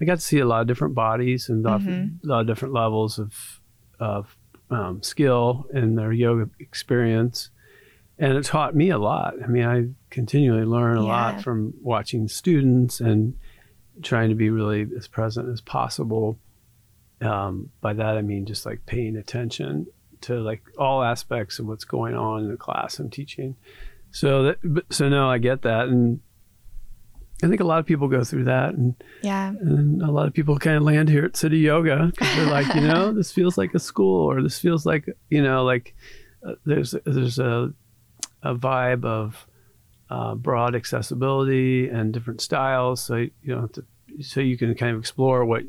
[0.01, 2.27] I got to see a lot of different bodies and mm-hmm.
[2.27, 3.61] a lot of different levels of
[4.01, 4.37] of
[4.71, 7.51] um, skill and their yoga experience.
[8.19, 9.35] And it taught me a lot.
[9.43, 11.09] I mean, I continually learn a yeah.
[11.09, 13.39] lot from watching students and
[14.03, 16.39] trying to be really as present as possible.
[17.21, 19.87] Um, by that, I mean just like paying attention
[20.23, 23.57] to like all aspects of what's going on in the class I'm teaching.
[24.11, 24.59] So that,
[24.91, 25.89] so no, I get that.
[25.89, 26.21] And
[27.43, 30.35] I think a lot of people go through that, and yeah, and a lot of
[30.35, 33.57] people kind of land here at City Yoga because they're like, you know, this feels
[33.57, 35.95] like a school, or this feels like, you know, like
[36.47, 37.73] uh, there's there's a
[38.43, 39.47] a vibe of
[40.11, 43.85] uh, broad accessibility and different styles, so you know, to,
[44.21, 45.63] so you can kind of explore what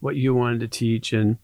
[0.00, 1.38] what you wanted to teach, and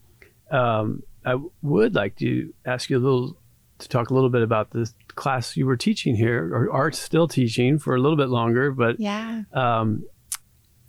[0.50, 3.38] um, I would like to ask you a little
[3.78, 7.28] to talk a little bit about the class you were teaching here, or are still
[7.28, 10.04] teaching for a little bit longer, but yeah, um,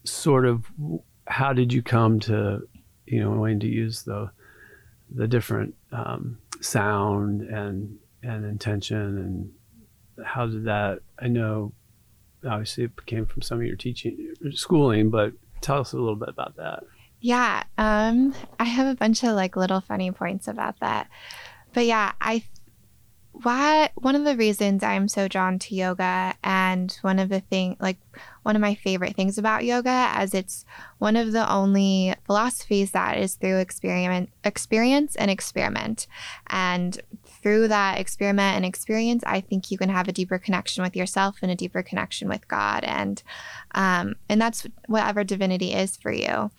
[0.03, 0.65] sort of
[1.25, 2.67] how did you come to,
[3.05, 4.29] you know, wanting to use the
[5.09, 9.51] the different um, sound and and intention and
[10.25, 10.99] how did that?
[11.19, 11.73] I know,
[12.45, 16.29] obviously, it came from some of your teaching schooling, but tell us a little bit
[16.29, 16.83] about that.
[17.19, 21.09] Yeah, um, I have a bunch of like little funny points about that.
[21.73, 22.43] But yeah, I
[23.43, 27.77] why one of the reasons I'm so drawn to yoga and one of the thing
[27.79, 27.97] like
[28.43, 30.65] one of my favorite things about yoga as it's
[30.97, 36.07] one of the only philosophies that is through experiment experience and experiment.
[36.47, 40.95] And through that experiment and experience I think you can have a deeper connection with
[40.95, 42.83] yourself and a deeper connection with God.
[42.83, 43.21] And
[43.75, 46.49] um, and that's whatever divinity is for you.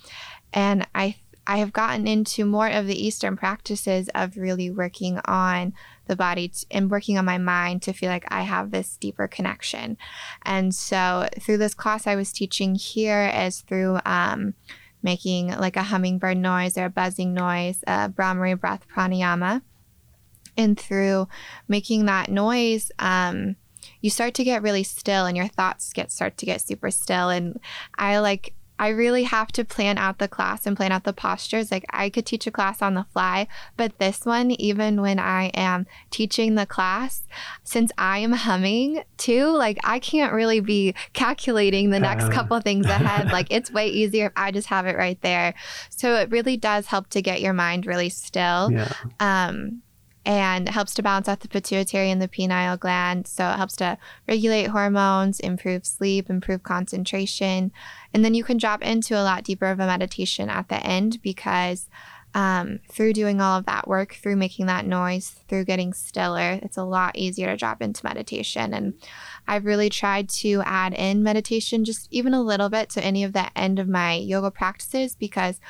[0.53, 1.17] And I
[1.49, 5.73] I have gotten into more of the Eastern practices of really working on
[6.09, 9.29] the body t- and working on my mind to feel like I have this deeper
[9.29, 9.97] connection.
[10.43, 14.55] And so through this class I was teaching here is through um,
[15.03, 19.63] making like a hummingbird noise or a buzzing noise, a Bhramari breath pranayama.
[20.57, 21.29] And through
[21.69, 23.55] making that noise, um,
[24.01, 27.31] you start to get really still and your thoughts get start to get super still.
[27.31, 27.61] And
[27.97, 31.71] I like I really have to plan out the class and plan out the postures.
[31.71, 35.47] Like I could teach a class on the fly, but this one, even when I
[35.55, 37.23] am teaching the class,
[37.65, 42.31] since I am humming too, like I can't really be calculating the next uh.
[42.31, 43.33] couple things ahead.
[43.33, 45.55] like it's way easier if I just have it right there.
[45.91, 48.71] So it really does help to get your mind really still.
[48.73, 48.93] Yeah.
[49.21, 49.83] Um,
[50.29, 53.27] and helps to balance out the pituitary and the pineal gland.
[53.27, 53.97] So it helps to
[54.29, 57.73] regulate hormones, improve sleep, improve concentration.
[58.15, 61.21] And then you can drop into a lot deeper of a meditation at the end
[61.23, 61.89] because
[62.35, 66.77] um, through doing all of that work, through making that noise, through getting stiller, it's
[66.77, 68.75] a lot easier to drop into meditation.
[68.75, 68.95] And
[69.47, 73.33] I've really tried to add in meditation just even a little bit to any of
[73.33, 75.61] the end of my yoga practices because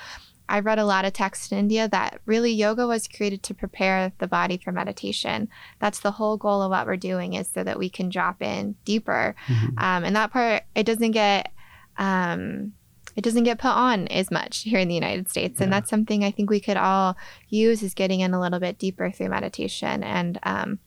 [0.49, 4.12] I've read a lot of texts in India that really yoga was created to prepare
[4.18, 5.49] the body for meditation.
[5.78, 8.76] That's the whole goal of what we're doing is so that we can drop in
[8.84, 9.36] deeper.
[9.47, 9.78] Mm-hmm.
[9.78, 11.53] Um, and that part, it doesn't get,
[11.99, 12.72] um,
[13.16, 15.61] it doesn't get put on as much here in the United States.
[15.61, 15.80] And yeah.
[15.80, 17.16] that's something I think we could all
[17.49, 20.03] use is getting in a little bit deeper through meditation.
[20.05, 20.78] And um,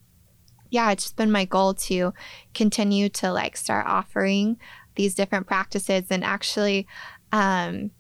[0.70, 2.14] yeah, it's just been my goal to
[2.54, 4.58] continue to like start offering
[4.96, 6.86] these different practices and actually
[7.32, 7.92] um,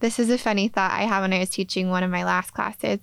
[0.00, 2.52] this is a funny thought I had when I was teaching one of my last
[2.52, 3.00] classes.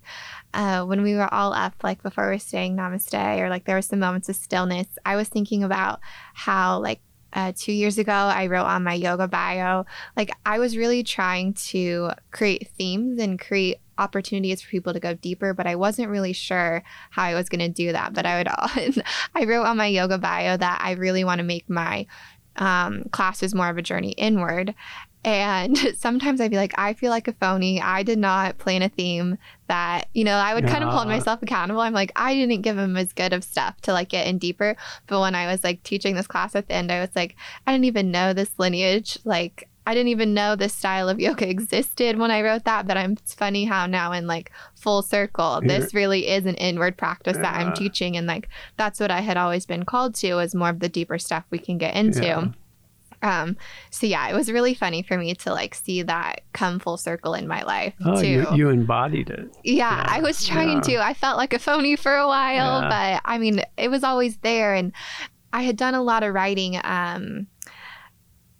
[0.53, 3.75] Uh, when we were all up, like before we were saying namaste, or like there
[3.75, 5.99] were some moments of stillness, I was thinking about
[6.33, 7.01] how, like,
[7.35, 11.53] uh, two years ago, I wrote on my yoga bio, like, I was really trying
[11.53, 16.33] to create themes and create opportunities for people to go deeper, but I wasn't really
[16.33, 16.81] sure
[17.11, 18.13] how I was going to do that.
[18.13, 19.03] But I would,
[19.35, 22.07] I wrote on my yoga bio that I really want to make my
[22.57, 24.73] um, classes more of a journey inward.
[25.25, 27.81] And sometimes I'd be like, I feel like a phony.
[27.81, 31.41] I did not plan a theme that, you know, I would kind of hold myself
[31.41, 31.81] accountable.
[31.81, 34.77] I'm like, I didn't give him as good of stuff to like get in deeper.
[35.07, 37.71] But when I was like teaching this class at the end, I was like, I
[37.71, 39.17] didn't even know this lineage.
[39.25, 42.95] Like, I didn't even know this style of yoga existed when I wrote that, but
[42.95, 47.35] I'm it's funny how now in like full circle, this really is an inward practice
[47.35, 47.43] yeah.
[47.43, 48.47] that I'm teaching and like
[48.77, 51.57] that's what I had always been called to is more of the deeper stuff we
[51.57, 52.25] can get into.
[52.25, 52.47] Yeah.
[53.21, 53.57] Um,
[53.89, 57.33] so yeah, it was really funny for me to like see that come full circle
[57.33, 58.27] in my life oh, too.
[58.27, 59.55] You, you embodied it.
[59.63, 60.05] Yeah, yeah.
[60.07, 60.81] I was trying yeah.
[60.81, 61.03] to.
[61.03, 62.89] I felt like a phony for a while, yeah.
[62.89, 64.91] but I mean, it was always there, and
[65.53, 67.47] I had done a lot of writing um,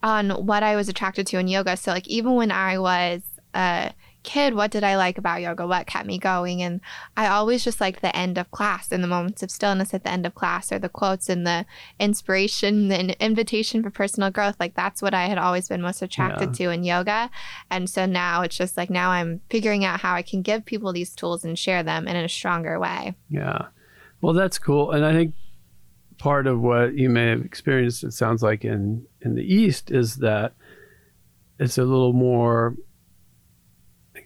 [0.02, 1.78] on what I was attracted to in yoga.
[1.78, 3.22] So like even when I was
[3.54, 3.90] uh,
[4.26, 5.68] kid, what did I like about yoga?
[5.68, 6.62] What kept me going?
[6.62, 6.82] And
[7.16, 10.12] I always just liked the end of class and the moments of stillness at the
[10.12, 11.66] end of class or the quotes and the
[12.00, 14.56] inspiration and invitation for personal growth.
[14.60, 16.68] Like that's what I had always been most attracted yeah.
[16.68, 17.30] to in yoga.
[17.70, 20.92] And so now it's just like now I'm figuring out how I can give people
[20.92, 23.14] these tools and share them in a stronger way.
[23.30, 23.68] Yeah.
[24.22, 24.92] Well, that's cool.
[24.92, 25.36] And I think
[26.18, 30.16] part of what you may have experienced, it sounds like in, in the East, is
[30.18, 30.54] that
[31.60, 32.76] it's a little more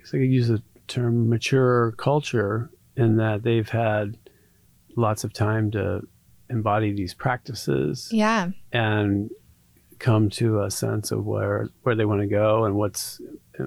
[0.08, 4.18] I could use the term mature culture in that they've had
[4.95, 6.02] lots of time to
[6.50, 8.10] embody these practices.
[8.12, 8.50] Yeah.
[8.72, 9.30] And
[10.00, 13.22] come to a sense of where where they want to go and what's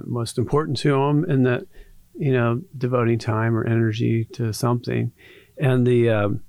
[0.05, 1.67] most important to them and that
[2.15, 5.13] you know devoting time or energy to something
[5.59, 6.43] and the um,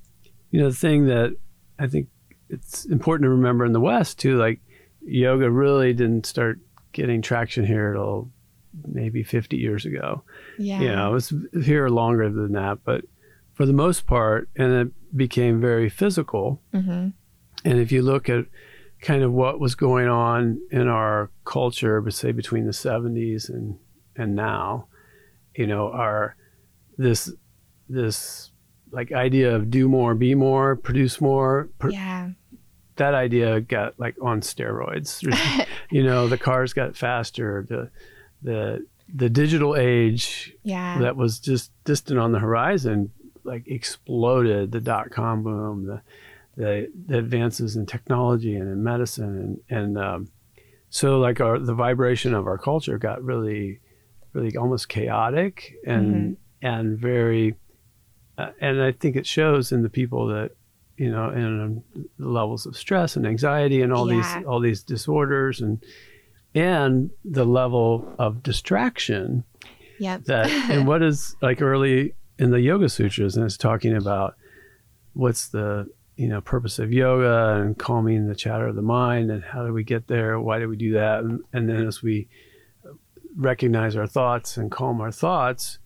[0.51, 1.35] you know the thing that
[1.77, 2.07] i think
[2.49, 4.61] it's important to remember in the west too like
[5.01, 6.59] yoga really didn't start
[6.93, 8.31] getting traction here till
[8.87, 10.23] maybe 50 years ago.
[10.57, 10.81] Yeah.
[10.81, 13.05] You know, it was here longer than that, but
[13.53, 16.61] for the most part, and it became very physical.
[16.73, 17.09] Mm-hmm.
[17.65, 18.45] And if you look at
[19.01, 23.77] kind of what was going on in our culture, but say between the 70s and,
[24.15, 24.87] and now,
[25.55, 26.35] you know, our
[26.97, 27.31] this
[27.89, 28.51] this
[28.91, 31.69] like idea of do more, be more, produce more.
[31.79, 32.29] Pr- yeah.
[32.97, 35.21] That idea got like on steroids.
[35.91, 37.65] you know, the cars got faster.
[37.67, 37.89] The
[38.43, 40.97] the the digital age yeah.
[40.99, 43.11] that was just distant on the horizon
[43.43, 46.01] like exploded the dot com boom the
[46.55, 50.27] the, the advances in technology and in medicine and and um,
[50.89, 53.79] so like our the vibration of our culture got really
[54.33, 56.65] really almost chaotic and mm-hmm.
[56.65, 57.55] and very
[58.37, 60.51] uh, and I think it shows in the people that
[60.97, 61.83] you know in
[62.17, 64.37] the levels of stress and anxiety and all yeah.
[64.37, 65.83] these all these disorders and
[66.55, 69.43] and the level of distraction.
[69.99, 70.25] Yep.
[70.25, 74.35] That and what is like early in the Yoga Sutras, and it's talking about
[75.13, 79.43] what's the you know purpose of yoga and calming the chatter of the mind, and
[79.43, 80.39] how do we get there?
[80.39, 81.19] Why do we do that?
[81.23, 82.27] And, and then as we
[83.35, 85.79] recognize our thoughts and calm our thoughts,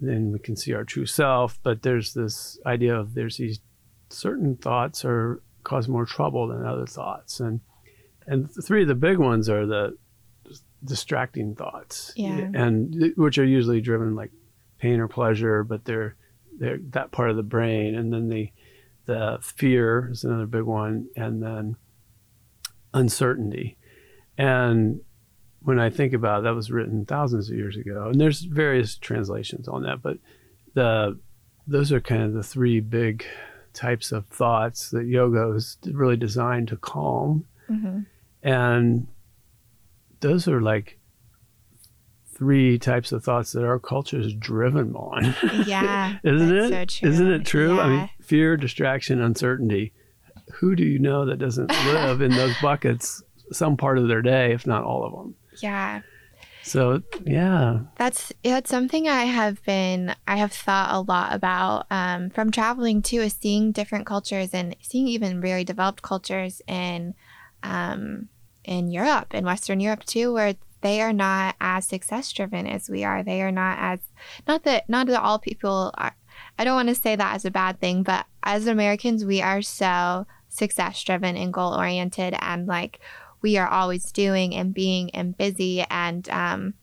[0.00, 1.58] then we can see our true self.
[1.62, 3.60] But there's this idea of there's these
[4.08, 7.60] certain thoughts are cause more trouble than other thoughts, and
[8.26, 9.96] and three of the big ones are the
[10.84, 14.32] distracting thoughts, yeah, and which are usually driven like
[14.78, 16.16] pain or pleasure, but they're
[16.58, 18.50] they're that part of the brain, and then the
[19.06, 21.76] the fear is another big one, and then
[22.94, 23.76] uncertainty,
[24.38, 25.00] and
[25.60, 28.96] when I think about it, that was written thousands of years ago, and there's various
[28.96, 30.18] translations on that, but
[30.74, 31.18] the
[31.66, 33.24] those are kind of the three big
[33.72, 37.46] types of thoughts that yoga is really designed to calm.
[37.70, 38.00] Mm-hmm.
[38.42, 39.06] And
[40.20, 40.98] those are like
[42.34, 45.34] three types of thoughts that our culture is driven on.
[45.66, 46.18] Yeah.
[46.24, 46.90] Isn't it?
[46.90, 47.76] So Isn't it true?
[47.76, 47.82] Yeah.
[47.82, 49.92] I mean, fear, distraction, uncertainty.
[50.54, 53.22] Who do you know that doesn't live in those buckets
[53.52, 55.34] some part of their day, if not all of them?
[55.60, 56.00] Yeah.
[56.64, 62.30] So yeah, that's that's something I have been I have thought a lot about um,
[62.30, 67.14] from traveling too, is seeing different cultures and seeing even very developed cultures and
[67.64, 68.28] um,
[68.64, 73.04] in Europe, in Western Europe too, where they are not as success driven as we
[73.04, 73.22] are.
[73.22, 74.00] They are not as
[74.46, 76.16] not that not that all people are,
[76.58, 79.62] I don't want to say that as a bad thing, but as Americans, we are
[79.62, 83.00] so success driven and goal oriented and like
[83.40, 86.74] we are always doing and being and busy and um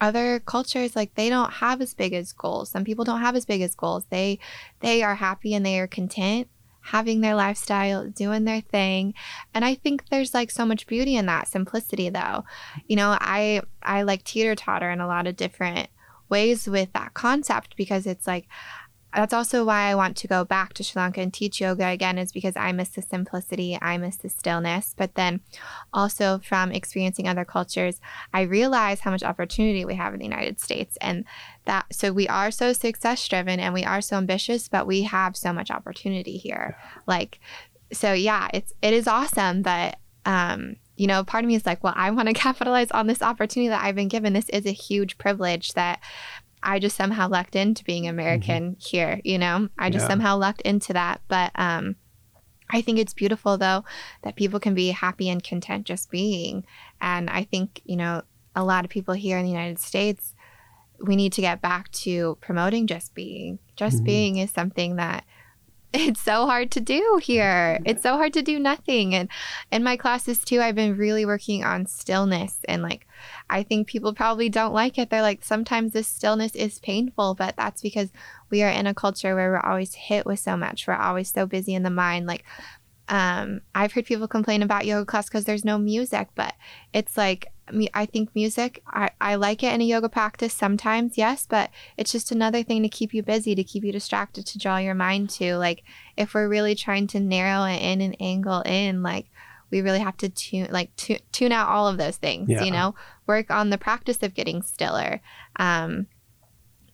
[0.00, 3.44] other cultures like they don't have as big as goals some people don't have as
[3.44, 4.38] big as goals they
[4.80, 6.48] they are happy and they are content
[6.90, 9.14] having their lifestyle doing their thing
[9.54, 12.44] and i think there's like so much beauty in that simplicity though
[12.86, 15.88] you know i i like teeter totter in a lot of different
[16.28, 18.48] ways with that concept because it's like
[19.14, 22.16] that's also why I want to go back to Sri Lanka and teach yoga again,
[22.16, 24.94] is because I miss the simplicity, I miss the stillness.
[24.96, 25.40] But then
[25.92, 28.00] also from experiencing other cultures,
[28.32, 30.96] I realize how much opportunity we have in the United States.
[31.00, 31.24] And
[31.70, 35.36] that, so we are so success driven and we are so ambitious, but we have
[35.36, 36.76] so much opportunity here.
[37.06, 37.38] Like,
[37.92, 39.62] so yeah, it's, it is awesome.
[39.62, 39.96] But,
[40.26, 43.22] um, you know, part of me is like, well, I want to capitalize on this
[43.22, 44.32] opportunity that I've been given.
[44.32, 46.00] This is a huge privilege that
[46.60, 48.80] I just somehow lucked into being American mm-hmm.
[48.80, 49.68] here, you know?
[49.78, 50.08] I just yeah.
[50.08, 51.20] somehow lucked into that.
[51.28, 51.94] But um
[52.72, 53.84] I think it's beautiful though
[54.22, 56.64] that people can be happy and content just being.
[57.00, 58.22] And I think, you know,
[58.54, 60.34] a lot of people here in the United States,
[61.02, 63.58] we need to get back to promoting just being.
[63.76, 64.04] Just mm-hmm.
[64.04, 65.24] being is something that
[65.92, 67.80] it's so hard to do here.
[67.84, 69.14] It's so hard to do nothing.
[69.14, 69.28] And
[69.72, 72.58] in my classes too, I've been really working on stillness.
[72.68, 73.08] And like,
[73.48, 75.10] I think people probably don't like it.
[75.10, 78.12] They're like, sometimes this stillness is painful, but that's because
[78.50, 80.86] we are in a culture where we're always hit with so much.
[80.86, 82.26] We're always so busy in the mind.
[82.26, 82.44] Like,
[83.08, 86.54] um, I've heard people complain about yoga class because there's no music, but
[86.92, 87.48] it's like
[87.94, 92.12] I think music, I, I like it in a yoga practice sometimes, yes, but it's
[92.12, 95.30] just another thing to keep you busy, to keep you distracted, to draw your mind
[95.30, 95.56] to.
[95.56, 95.82] Like,
[96.16, 99.26] if we're really trying to narrow it in and angle in, like,
[99.70, 102.62] we really have to tune, like, tu- tune out all of those things, yeah.
[102.62, 102.94] you know,
[103.26, 105.20] work on the practice of getting stiller.
[105.56, 106.06] Um,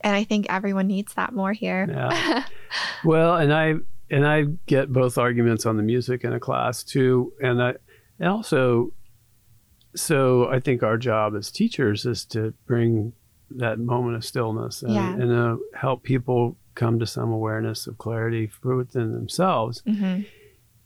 [0.02, 1.86] and I think everyone needs that more here.
[1.88, 2.44] Yeah.
[3.04, 3.74] well, and I,
[4.10, 7.32] and I get both arguments on the music in a class too.
[7.40, 7.74] And I,
[8.18, 8.92] and also
[9.96, 13.12] so I think our job as teachers is to bring
[13.50, 15.12] that moment of stillness and, yeah.
[15.12, 20.22] and uh, help people come to some awareness of clarity within themselves, mm-hmm.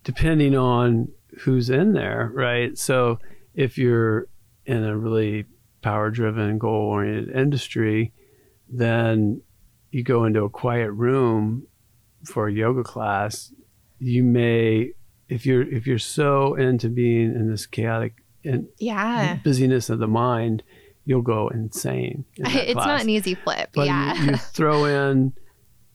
[0.04, 1.08] depending on
[1.40, 2.78] who's in there, right?
[2.78, 3.18] So
[3.54, 4.28] if you're
[4.66, 5.46] in a really
[5.82, 8.12] power driven, goal oriented industry,
[8.68, 9.42] then
[9.90, 11.66] you go into a quiet room
[12.24, 13.52] for a yoga class,
[13.98, 14.92] you may
[15.28, 20.06] if you're if you're so into being in this chaotic and yeah busyness of the
[20.06, 20.62] mind,
[21.04, 22.24] you'll go insane.
[22.36, 22.86] In it's class.
[22.86, 23.70] not an easy flip.
[23.74, 25.32] But yeah, you, you throw in,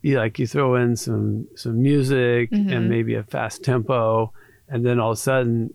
[0.02, 2.70] you like you throw in some some music mm-hmm.
[2.70, 4.34] and maybe a fast tempo,
[4.68, 5.74] and then all of a sudden,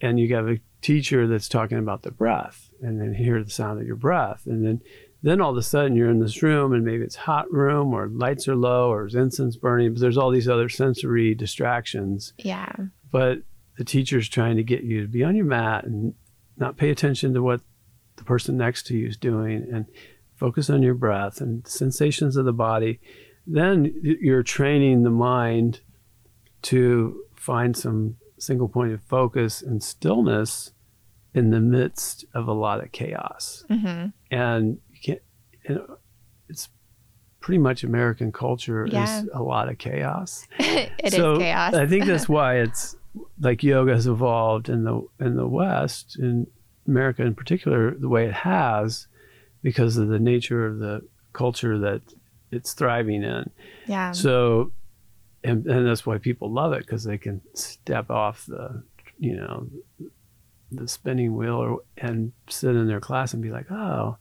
[0.00, 3.80] and you have a teacher that's talking about the breath, and then hear the sound
[3.80, 4.80] of your breath, and then
[5.22, 8.08] then all of a sudden you're in this room and maybe it's hot room or
[8.08, 12.70] lights are low or there's incense burning but there's all these other sensory distractions yeah
[13.10, 13.38] but
[13.76, 16.14] the teacher's trying to get you to be on your mat and
[16.56, 17.60] not pay attention to what
[18.16, 19.86] the person next to you is doing and
[20.34, 23.00] focus on your breath and sensations of the body,
[23.46, 25.80] then you're training the mind
[26.62, 30.72] to find some single point of focus and stillness
[31.34, 33.64] in the midst of a lot of chaos.
[33.70, 34.08] Mm-hmm.
[34.30, 35.22] And you can't,
[35.68, 35.98] you know,
[36.48, 36.68] it's
[37.40, 39.20] pretty much American culture yeah.
[39.20, 40.46] is a lot of chaos.
[40.58, 41.74] It so is chaos.
[41.74, 42.96] I think that's why it's
[43.40, 46.46] like yoga has evolved in the in the West, in
[46.86, 49.06] America in particular, the way it has,
[49.62, 51.02] because of the nature of the
[51.32, 52.02] culture that
[52.50, 53.50] it's thriving in.
[53.86, 54.12] Yeah.
[54.12, 54.72] So,
[55.42, 58.82] and, and that's why people love it because they can step off the,
[59.18, 59.68] you know,
[60.72, 64.16] the spinning wheel or, and sit in their class and be like, oh,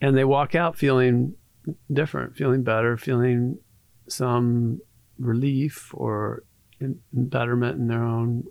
[0.00, 1.34] and they walk out feeling
[1.92, 3.58] different, feeling better, feeling
[4.06, 4.80] some
[5.18, 6.44] relief or
[7.12, 8.44] betterment in their own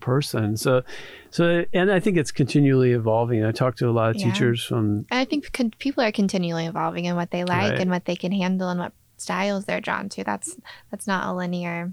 [0.00, 0.56] person.
[0.56, 0.82] So,
[1.30, 3.44] so, and I think it's continually evolving.
[3.44, 4.30] I talk to a lot of yeah.
[4.30, 5.06] teachers from.
[5.10, 7.80] I think con- people are continually evolving in what they like right.
[7.80, 10.24] and what they can handle and what styles they're drawn to.
[10.24, 10.56] That's
[10.90, 11.92] that's not a linear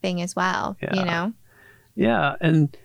[0.00, 0.76] thing as well.
[0.82, 0.94] Yeah.
[0.94, 1.32] You know.
[1.94, 2.76] Yeah, and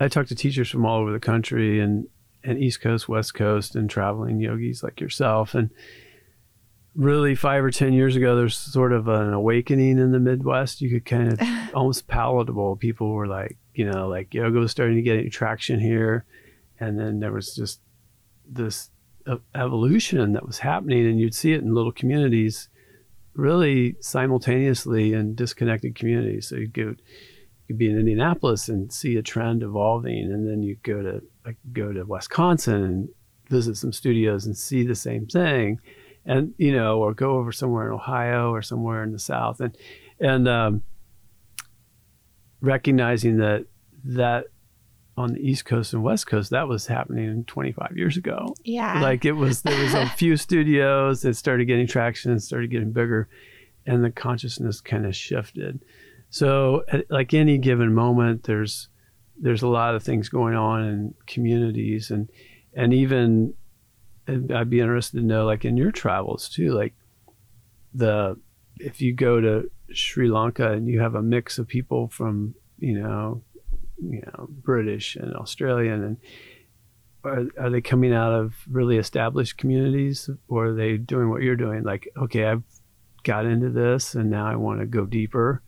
[0.00, 2.06] I talk to teachers from all over the country and
[2.44, 5.70] and East Coast, West Coast, and traveling yogis like yourself, and
[6.94, 10.80] really five or ten years ago there's sort of an awakening in the midwest.
[10.80, 11.40] You could kind of
[11.74, 12.76] almost palatable.
[12.76, 16.24] People were like you know like yoga was starting to get traction here.
[16.80, 17.80] And then there was just
[18.44, 18.90] this
[19.54, 22.68] evolution that was happening and you'd see it in little communities
[23.34, 26.48] really simultaneously in disconnected communities.
[26.48, 26.96] So you'd go you
[27.68, 31.56] could be in indianapolis and see a trend evolving and then you go to could
[31.72, 33.08] go to Wisconsin and
[33.48, 35.80] visit some studios and see the same thing,
[36.24, 39.76] and you know, or go over somewhere in Ohio or somewhere in the South, and
[40.20, 40.82] and um,
[42.60, 43.66] recognizing that
[44.04, 44.46] that
[45.16, 48.54] on the East Coast and West Coast, that was happening 25 years ago.
[48.64, 49.00] Yeah.
[49.00, 52.92] Like it was, there was a few studios that started getting traction and started getting
[52.92, 53.28] bigger,
[53.86, 55.84] and the consciousness kind of shifted.
[56.30, 58.88] So, at, like any given moment, there's
[59.36, 62.30] there's a lot of things going on in communities, and
[62.74, 63.52] and even
[64.28, 66.94] I'd be interested to know, like in your travels too, like
[67.94, 68.38] the
[68.78, 72.98] if you go to Sri Lanka and you have a mix of people from you
[72.98, 73.42] know
[74.02, 76.16] you know British and Australian and
[77.24, 81.56] are, are they coming out of really established communities or are they doing what you're
[81.56, 81.82] doing?
[81.82, 82.64] Like okay I've
[83.22, 85.62] got into this and now I want to go deeper.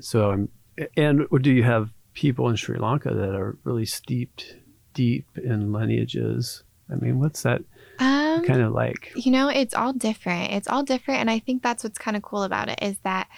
[0.00, 0.48] So I'm
[0.96, 4.56] and or do you have people in Sri Lanka that are really steeped
[4.92, 6.64] deep in lineages?
[6.90, 7.62] I mean what's that
[7.98, 11.62] um, kind of like you know it's all different it's all different and i think
[11.62, 13.28] that's what's kind of cool about it is that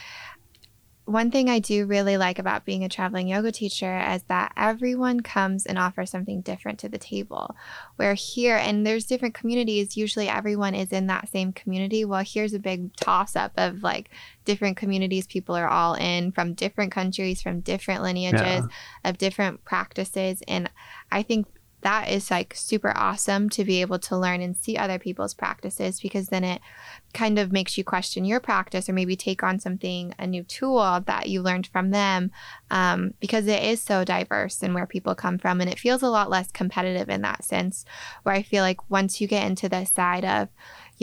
[1.07, 5.21] one thing I do really like about being a traveling yoga teacher is that everyone
[5.21, 7.55] comes and offers something different to the table.
[7.97, 12.07] Where here, and there's different communities, usually everyone is in that same community.
[12.07, 14.11] Well, here's a big toss up of like
[14.47, 18.67] different communities people are all in from different countries, from different lineages, yeah.
[19.05, 20.43] of different practices.
[20.49, 20.71] And
[21.13, 21.47] I think
[21.85, 26.01] that is like super awesome to be able to learn and see other people's practices
[26.01, 26.63] because then it
[27.13, 31.03] kind of makes you question your practice or maybe take on something, a new tool
[31.05, 32.31] that you learned from them
[32.71, 35.61] um, because it is so diverse and where people come from.
[35.61, 37.85] And it feels a lot less competitive in that sense,
[38.23, 40.49] where I feel like once you get into the side of,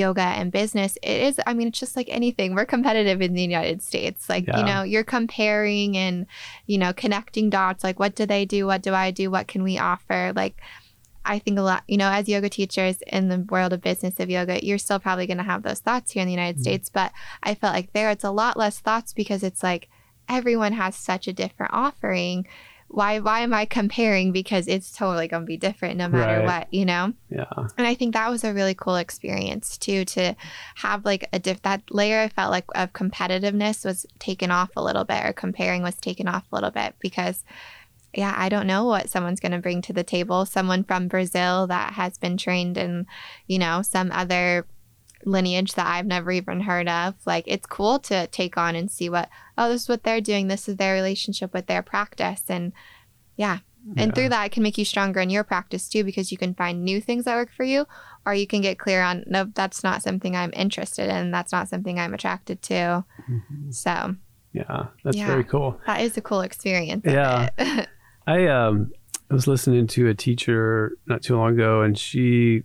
[0.02, 2.56] yoga and business, it is, I mean, it's just like anything.
[2.56, 4.30] We're competitive in the United States.
[4.30, 4.60] Like, yeah.
[4.60, 6.26] you know, you're comparing and,
[6.66, 7.84] you know, connecting dots.
[7.84, 8.66] Like, what do they do?
[8.66, 9.32] What do I do?
[9.32, 10.34] What can we offer?
[10.36, 10.56] Like,
[11.24, 14.30] I think a lot, you know, as yoga teachers in the world of business of
[14.30, 16.64] yoga, you're still probably going to have those thoughts here in the United mm-hmm.
[16.64, 16.90] States.
[16.90, 17.12] But
[17.44, 19.90] I felt like there it's a lot less thoughts because it's like
[20.28, 22.48] everyone has such a different offering
[22.92, 26.46] why why am I comparing because it's totally going to be different no matter right.
[26.46, 27.14] what, you know?
[27.30, 27.46] Yeah.
[27.78, 30.36] And I think that was a really cool experience too to
[30.76, 34.84] have like a diff that layer I felt like of competitiveness was taken off a
[34.84, 37.46] little bit or comparing was taken off a little bit because
[38.14, 40.46] yeah, I don't know what someone's going to bring to the table.
[40.46, 43.08] Someone from Brazil that has been trained in,
[43.48, 44.66] you know, some other
[45.26, 47.16] lineage that I've never even heard of.
[47.26, 50.48] Like it's cool to take on and see what, oh, this is what they're doing.
[50.48, 52.44] This is their relationship with their practice.
[52.50, 52.74] And
[53.36, 53.60] yeah.
[53.98, 54.14] And yeah.
[54.14, 56.84] through that, it can make you stronger in your practice too, because you can find
[56.84, 57.88] new things that work for you,
[58.28, 61.32] or you can get clear on, no, that's not something I'm interested in.
[61.32, 62.74] That's not something I'm attracted to.
[62.74, 63.72] Mm-hmm.
[63.72, 64.16] So,
[64.54, 65.82] yeah, that's yeah, very cool.
[65.88, 67.04] That is a cool experience.
[67.06, 67.50] Yeah.
[68.28, 68.92] I, um,
[69.32, 72.64] I was listening to a teacher not too long ago, and she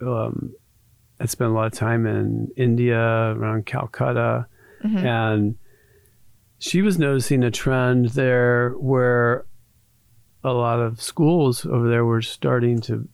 [0.00, 0.54] um,
[1.20, 4.46] had spent a lot of time in India, around Calcutta,
[4.84, 4.98] mm-hmm.
[4.98, 5.56] and
[6.58, 9.44] she was noticing a trend there where
[10.44, 13.08] a lot of schools over there were starting to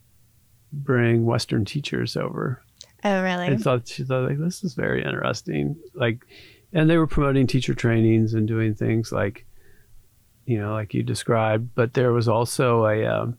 [0.72, 2.62] bring Western teachers over.
[3.05, 3.48] Oh, really?
[3.48, 5.76] I thought she thought like this is very interesting.
[5.94, 6.24] Like,
[6.72, 9.44] and they were promoting teacher trainings and doing things like,
[10.46, 11.70] you know, like you described.
[11.74, 13.38] But there was also a um,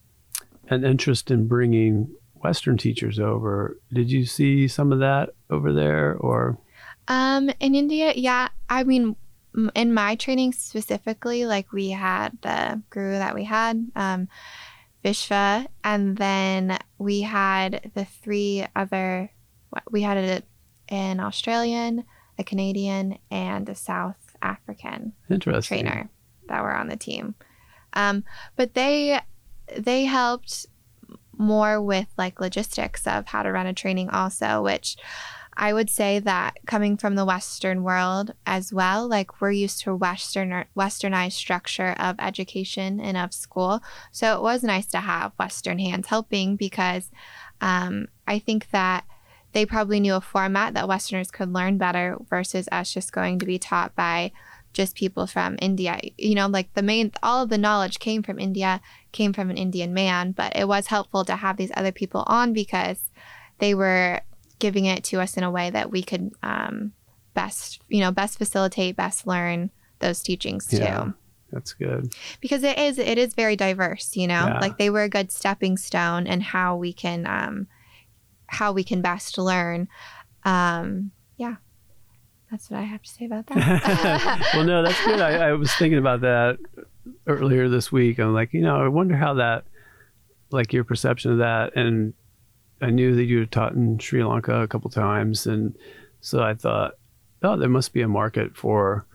[0.69, 2.09] an interest in bringing
[2.43, 3.77] Western teachers over.
[3.91, 6.57] Did you see some of that over there, or?
[7.07, 8.49] Um, in India, yeah.
[8.69, 9.15] I mean,
[9.75, 14.27] in my training specifically, like we had the guru that we had, um,
[15.03, 19.31] Vishva, and then we had the three other.
[19.91, 20.43] We had a,
[20.93, 22.05] an Australian,
[22.37, 25.13] a Canadian, and a South African
[25.61, 26.09] trainer
[26.47, 27.35] that were on the team.
[27.93, 28.23] Um,
[28.55, 29.19] but they
[29.77, 30.67] they helped
[31.37, 34.97] more with like logistics of how to run a training also, which
[35.55, 39.95] I would say that coming from the Western world as well, like we're used to
[39.95, 43.81] Western Westernized structure of education and of school.
[44.11, 47.11] So it was nice to have Western hands helping because
[47.61, 49.05] um, I think that
[49.51, 53.45] they probably knew a format that Westerners could learn better versus us just going to
[53.45, 54.31] be taught by
[54.73, 55.99] just people from India.
[56.17, 58.81] You know, like the main, all of the knowledge came from India,
[59.13, 62.51] came from an Indian man, but it was helpful to have these other people on
[62.51, 63.11] because
[63.59, 64.19] they were
[64.59, 66.91] giving it to us in a way that we could um,
[67.33, 70.77] best, you know, best facilitate, best learn those teachings too.
[70.77, 71.11] Yeah,
[71.51, 72.13] that's good.
[72.41, 74.17] Because it is, it is very diverse.
[74.17, 74.59] You know, yeah.
[74.59, 77.67] like they were a good stepping stone and how we can, um,
[78.47, 79.87] how we can best learn.
[80.43, 81.55] Um, yeah.
[82.51, 84.51] That's what I have to say about that.
[84.53, 85.19] well, no, that's good.
[85.19, 86.57] I, I was thinking about that
[87.27, 88.19] earlier this week.
[88.19, 89.65] I'm like, you know, I wonder how that
[90.51, 92.13] like your perception of that, and
[92.81, 95.75] I knew that you had taught in Sri Lanka a couple times, and
[96.21, 96.93] so I thought,
[97.41, 99.05] oh, there must be a market for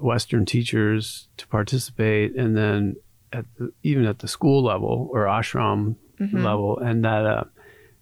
[0.00, 2.96] Western teachers to participate, and then
[3.32, 6.44] at the, even at the school level or ashram Mhm.
[6.44, 7.44] level, and that, uh,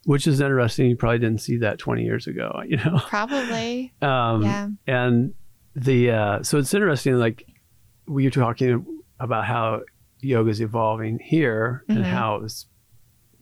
[0.04, 0.90] which is interesting.
[0.90, 3.00] You probably didn't see that 20 years ago, you know.
[3.06, 3.90] Probably.
[4.02, 4.68] Um, yeah.
[4.86, 5.32] and
[5.74, 7.14] the uh, so it's interesting.
[7.16, 7.46] Like
[8.06, 8.84] we were talking
[9.22, 9.82] about how
[10.20, 12.10] yoga is evolving here and Mhm.
[12.10, 12.66] how it was,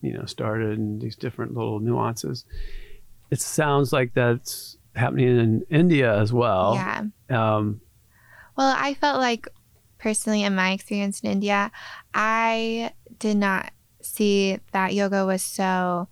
[0.02, 2.44] you know, started and these different little nuances.
[3.30, 6.74] It sounds like that's happening in India as well.
[6.74, 7.04] yeah.
[7.30, 7.80] Um,
[8.56, 9.48] Well, I felt like
[9.98, 11.70] personally in my experience in India,
[12.12, 13.72] I did not
[14.02, 16.08] see that yoga was so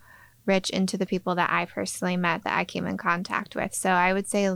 [0.46, 3.74] rich into the people that I personally met that I came in contact with.
[3.74, 4.48] So I would say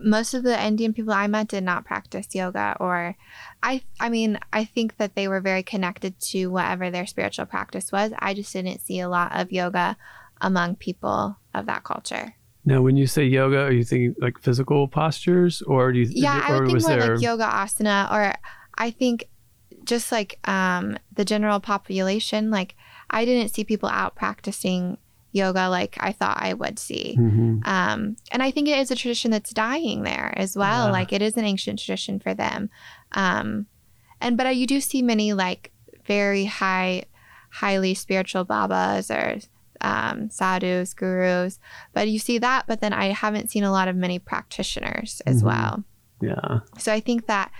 [0.00, 3.16] most of the Indian people I met did not practice yoga or
[3.62, 7.90] I I mean, I think that they were very connected to whatever their spiritual practice
[7.90, 8.12] was.
[8.18, 9.96] I just didn't see a lot of yoga
[10.40, 12.34] among people of that culture.
[12.64, 16.06] now, when you say yoga, are you thinking like physical postures, or do you?
[16.10, 17.14] Yeah, I would think more there?
[17.14, 18.34] like yoga asana, or
[18.76, 19.28] I think
[19.84, 22.50] just like um, the general population.
[22.50, 22.74] Like
[23.08, 24.98] I didn't see people out practicing
[25.36, 27.16] yoga like I thought I would see.
[27.18, 27.66] Mhm.
[27.66, 30.86] Um, and I think it is a tradition that's dying there as well.
[30.86, 30.92] Yeah.
[30.92, 32.70] Like it is an ancient tradition for them.
[33.12, 33.66] Um,
[34.20, 35.72] and but uh, you do see many like
[36.06, 37.04] very high,
[37.50, 39.38] highly spiritual babas or
[39.82, 41.58] um, sadhus, gurus.
[41.92, 45.42] But you see that, but then I haven't seen a lot of many practitioners as
[45.42, 45.46] Mhm.
[45.46, 45.84] well.
[46.22, 46.60] Yeah.
[46.78, 47.50] So I think that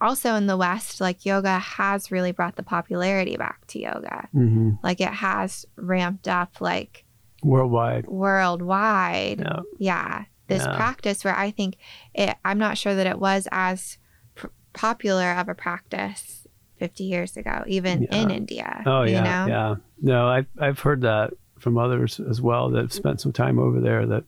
[0.00, 4.28] also in the West, like yoga has really brought the popularity back to yoga.
[4.32, 7.04] hmm Like it has ramped up like
[7.42, 8.06] Worldwide.
[8.06, 9.40] worldwide.
[9.40, 9.60] Yeah.
[9.78, 10.24] Yeah.
[10.48, 10.76] This Yeah.
[10.76, 11.76] practice where I think
[12.14, 13.98] it, I'm not sure that it was as
[14.34, 16.46] pr- popular of a practice
[16.78, 18.82] 50 years ago, even in India.
[18.86, 19.46] Oh you yeah, know?
[19.52, 19.74] yeah.
[20.02, 23.80] No, I've I've heard that from others as well that have spent some time over
[23.80, 24.06] there.
[24.06, 24.24] That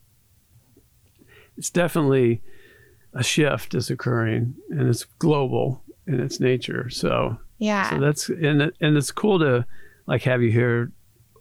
[1.56, 2.40] it's definitely
[3.14, 6.88] a shift is occurring, and it's global in its nature.
[6.90, 7.90] So, Yeah.
[7.90, 9.66] so that's and it, and it's cool to
[10.06, 10.92] like have you here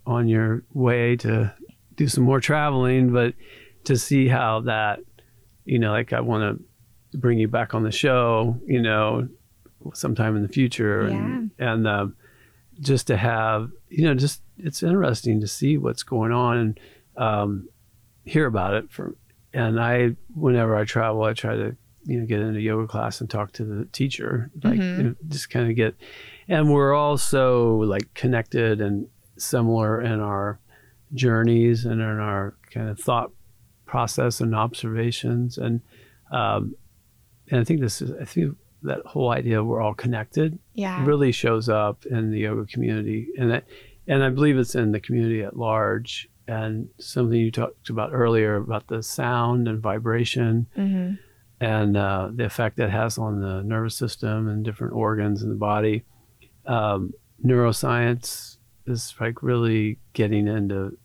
[0.05, 1.53] on your way to
[1.95, 3.33] do some more traveling, but
[3.85, 4.99] to see how that,
[5.65, 6.59] you know, like I want
[7.13, 9.27] to bring you back on the show, you know,
[9.93, 12.15] sometime in the future, and and um,
[12.79, 16.79] just to have, you know, just it's interesting to see what's going on and
[17.17, 17.69] um,
[18.25, 19.15] hear about it from.
[19.53, 21.75] And I, whenever I travel, I try to
[22.05, 24.97] you know get into yoga class and talk to the teacher, like Mhm.
[24.97, 25.95] you know, just kind of get.
[26.47, 30.59] And we're all so like connected and similar in our
[31.13, 33.31] journeys and in our kind of thought
[33.85, 35.81] process and observations and
[36.31, 36.75] um,
[37.49, 41.03] and I think this is I think that whole idea we're all connected yeah.
[41.05, 43.63] really shows up in the yoga community and that
[44.07, 48.55] and I believe it's in the community at large and something you talked about earlier
[48.55, 51.13] about the sound and vibration hmm
[51.59, 55.55] and uh, the effect that has on the nervous system and different organs in the
[55.55, 56.03] body.
[56.65, 60.97] Um, neuroscience is like really getting into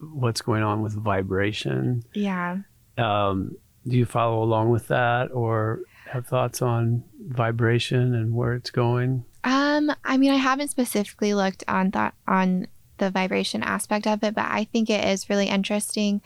[0.00, 2.02] what's going on with vibration.
[2.14, 2.58] Yeah.
[2.98, 8.70] Um, do you follow along with that or have thoughts on vibration and where it's
[8.70, 9.24] going?
[9.44, 12.66] Um, I mean, I haven't specifically looked on thought on
[12.98, 16.20] the vibration aspect of it, but I think it is really interesting.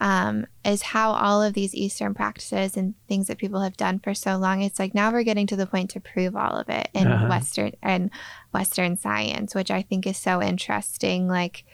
[0.00, 4.14] Um, is how all of these Eastern practices and things that people have done for
[4.14, 4.62] so long.
[4.62, 7.26] It's like now we're getting to the point to prove all of it in Uh-huh.
[7.26, 8.12] Western and
[8.54, 11.26] Western science, which I think is so interesting.
[11.26, 11.64] Like,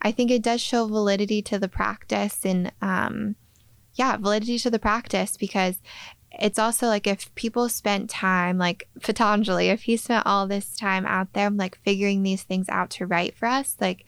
[0.00, 3.36] I think it does show validity to the practice and, um,
[3.96, 5.82] yeah, validity to the practice because
[6.30, 11.06] it's also like if people spent time like Patanjali, if he spent all this time
[11.06, 14.04] out there like figuring these things out to write for us, like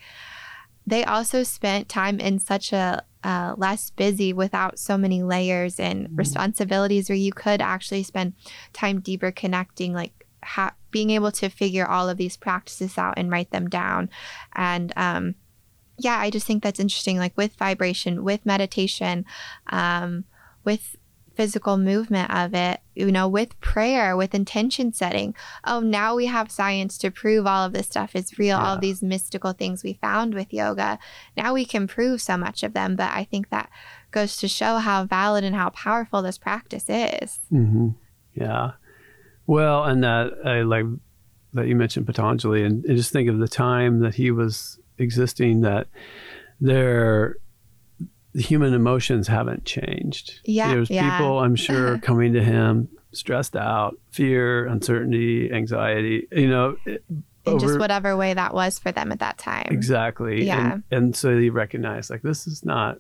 [0.86, 6.08] they also spent time in such a uh, less busy without so many layers and
[6.08, 6.18] Mhm.
[6.18, 8.32] responsibilities where you could actually spend
[8.72, 13.30] time deeper connecting like ha- being able to figure all of these practices out and
[13.30, 14.08] write them down
[14.56, 15.34] and um
[15.98, 19.26] yeah i just think that's interesting like with vibration with meditation
[19.66, 20.24] um
[20.64, 20.96] with
[21.40, 25.34] physical movement of it, you know, with prayer, with intention setting.
[25.64, 28.74] Oh, now we have science to prove all of this stuff is real, all Yeah.
[28.74, 30.98] of these mystical things we found with yoga.
[31.38, 32.94] Now we can prove so much of them.
[32.94, 33.70] But I think that
[34.10, 37.38] goes to show how valid and how powerful this practice is.
[37.50, 37.88] Mm-hmm.
[38.34, 38.72] Yeah.
[39.46, 40.84] Well, and that I like
[41.54, 45.62] that you mentioned Patanjali, and, and just think of the time that he was existing.
[45.62, 45.86] That
[46.60, 47.36] there, the
[48.34, 50.40] human emotions haven't changed.
[50.44, 51.18] Yeah, There's yeah.
[51.18, 52.00] people I'm sure uh-huh.
[52.02, 56.28] coming to him stressed out, fear, uncertainty, anxiety.
[56.32, 57.04] You know, it-
[57.46, 59.68] in over, just whatever way that was for them at that time.
[59.70, 60.44] Exactly.
[60.44, 60.74] Yeah.
[60.74, 62.98] And, and so they recognize like this is not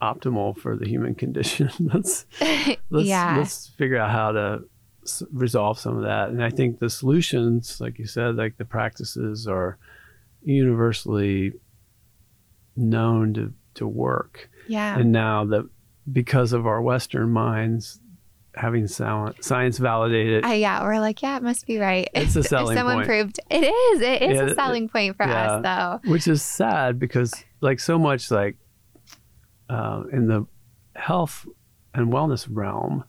[0.00, 1.70] optimal for the human condition.
[1.78, 3.36] let's let's yeah.
[3.36, 4.62] let's figure out how to
[5.02, 6.30] s- resolve some of that.
[6.30, 9.76] And I think the solutions, like you said, like the practices are
[10.42, 11.52] universally
[12.76, 14.50] known to to work.
[14.68, 14.98] Yeah.
[14.98, 15.68] And now that
[16.10, 18.00] because of our Western minds,
[18.56, 20.44] having science validated.
[20.44, 22.08] Uh, yeah, we're like, yeah, it must be right.
[22.14, 23.06] It's a selling Someone point.
[23.06, 24.00] proved it is.
[24.00, 26.10] It is yeah, a selling point for yeah, us, though.
[26.10, 28.56] Which is sad because, like, so much like
[29.68, 30.46] uh, in the
[30.94, 31.46] health
[31.94, 33.04] and wellness realm.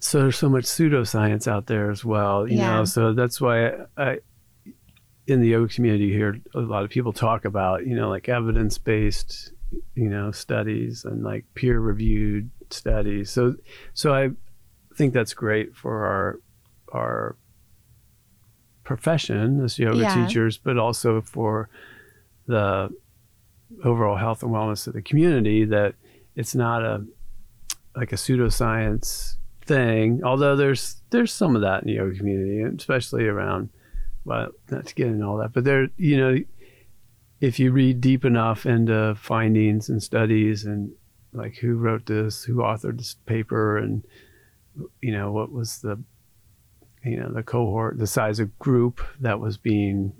[0.00, 2.76] So there's so much pseudoscience out there as well, you yeah.
[2.76, 2.84] know.
[2.84, 4.18] So that's why I, I,
[5.28, 8.78] in the yoga community here, a lot of people talk about, you know, like evidence
[8.78, 9.52] based,
[9.94, 13.30] you know, studies and like peer reviewed studies.
[13.30, 13.54] So,
[13.92, 14.30] so I
[14.96, 16.40] think that's great for our
[16.92, 17.36] our
[18.84, 20.14] profession as yoga Yeah.
[20.26, 21.68] teachers, but also for
[22.46, 22.88] the
[23.84, 25.66] overall health and wellness of the community.
[25.66, 25.94] That
[26.36, 27.04] it's not a
[27.94, 30.22] like a pseudoscience thing.
[30.24, 33.68] Although there's there's some of that in the yoga community, especially around
[34.28, 36.36] well, not to get into all that, but there, you know,
[37.40, 40.92] if you read deep enough into findings and studies and
[41.32, 44.04] like who wrote this, who authored this paper, and
[45.00, 46.02] you know what was the
[47.04, 50.12] you know the cohort, the size of group that was being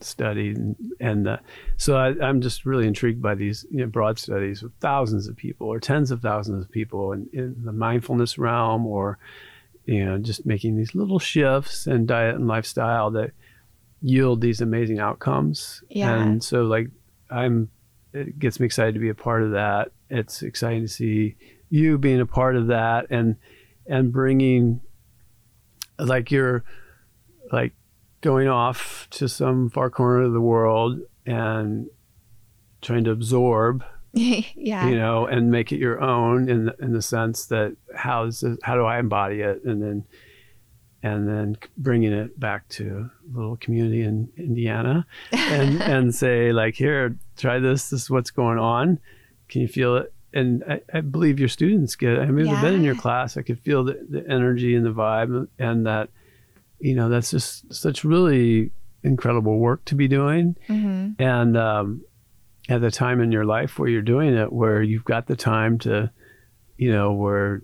[0.00, 1.36] studied, and, and uh,
[1.76, 5.36] so I, am just really intrigued by these you know, broad studies with thousands of
[5.36, 9.18] people or tens of thousands of people in, in the mindfulness realm, or
[9.88, 13.30] you know just making these little shifts in diet and lifestyle that
[14.02, 15.82] yield these amazing outcomes.
[15.88, 16.14] Yeah.
[16.14, 16.88] And so like
[17.30, 17.70] I'm
[18.12, 19.92] it gets me excited to be a part of that.
[20.10, 21.36] It's exciting to see
[21.70, 23.36] you being a part of that and
[23.86, 24.82] and bringing
[25.98, 26.64] like you're
[27.50, 27.72] like
[28.20, 31.86] going off to some far corner of the world and
[32.82, 33.82] trying to absorb
[34.12, 34.88] yeah.
[34.88, 38.42] You know and make it your own in the, in the sense that how is
[38.42, 39.64] it, how do I embody it?
[39.64, 40.04] And then
[41.02, 46.74] and then bringing it back to a little community in Indiana and and say like
[46.74, 48.98] here try this this is what's going on.
[49.48, 50.12] Can you feel it?
[50.34, 52.20] And I, I believe your students get it.
[52.20, 54.92] I mean I've been in your class I could feel the, the energy and the
[54.92, 56.10] vibe and that
[56.80, 58.70] you know that's just such really
[59.04, 60.56] incredible work to be doing.
[60.66, 62.04] Hmm and um,
[62.68, 65.78] at the time in your life where you're doing it where you've got the time
[65.78, 66.10] to
[66.76, 67.62] you know where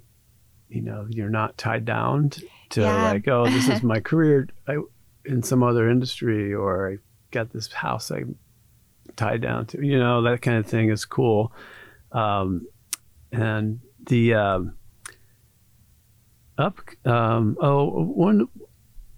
[0.68, 2.30] you know you're not tied down
[2.70, 3.12] to, Yeah.
[3.12, 4.48] like oh this is my career.
[4.66, 4.78] I,
[5.26, 6.96] in some other industry or i
[7.30, 8.36] got this house i'm
[9.16, 11.52] tied down to you know that kind of thing is cool.
[12.12, 12.66] Um,
[13.32, 14.74] and the um,
[16.56, 18.48] up um, oh one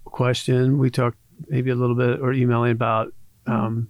[0.05, 1.17] question we talked
[1.47, 3.13] maybe a little bit or emailing about
[3.45, 3.89] um,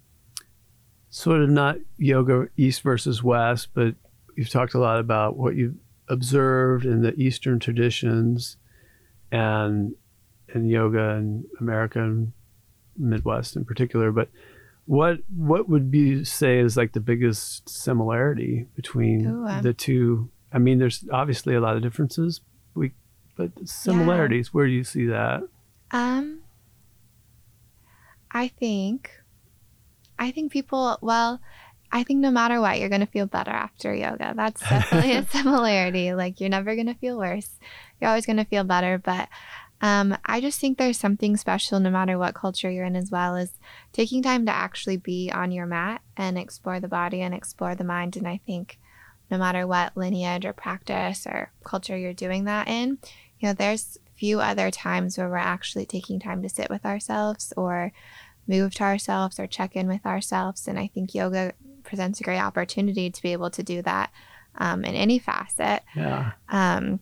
[1.17, 3.95] sort of not yoga east versus west, but
[4.35, 5.73] you've talked a lot about what you've
[6.07, 8.57] observed in the Eastern traditions
[9.31, 9.95] and
[10.53, 12.33] in yoga in America and
[12.97, 14.11] Midwest in particular.
[14.11, 14.29] But
[14.85, 20.29] what what would you say is like the biggest similarity between Ooh, um, the two?
[20.53, 22.41] I mean, there's obviously a lot of differences,
[22.75, 22.91] we,
[23.35, 24.53] but similarities.
[24.53, 25.41] Where do you see that?
[25.89, 26.41] Um,
[28.31, 29.09] I think,
[30.19, 30.97] I think people.
[31.01, 31.39] Well,
[31.91, 34.33] I think no matter what, you're gonna feel better after yoga.
[34.35, 36.13] That's definitely a similarity.
[36.13, 37.49] Like you're never gonna feel worse.
[37.99, 38.97] You're always gonna feel better.
[38.97, 39.29] But
[39.79, 43.35] um, I just think there's something special no matter what culture you're in, as well
[43.35, 43.51] as
[43.93, 47.83] taking time to actually be on your mat and explore the body and explore the
[47.83, 48.17] mind.
[48.17, 48.79] And I think
[49.29, 52.97] no matter what lineage or practice or culture you're doing that in,
[53.39, 57.53] you know, there's few other times where we're actually taking time to sit with ourselves
[57.55, 57.91] or
[58.47, 60.67] move to ourselves or check in with ourselves.
[60.67, 64.11] And I think yoga presents a great opportunity to be able to do that
[64.55, 65.83] um, in any facet.
[65.95, 66.31] Yeah.
[66.49, 66.99] Um,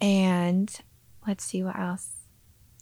[0.00, 0.74] and
[1.26, 2.08] let's see what else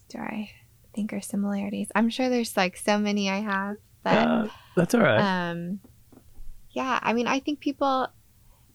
[0.09, 0.51] do I
[0.95, 1.89] think are similarities.
[1.95, 5.21] I'm sure there's like so many I have, but Uh, that's all right.
[5.51, 5.81] um,
[6.71, 8.09] yeah, I mean, I think people,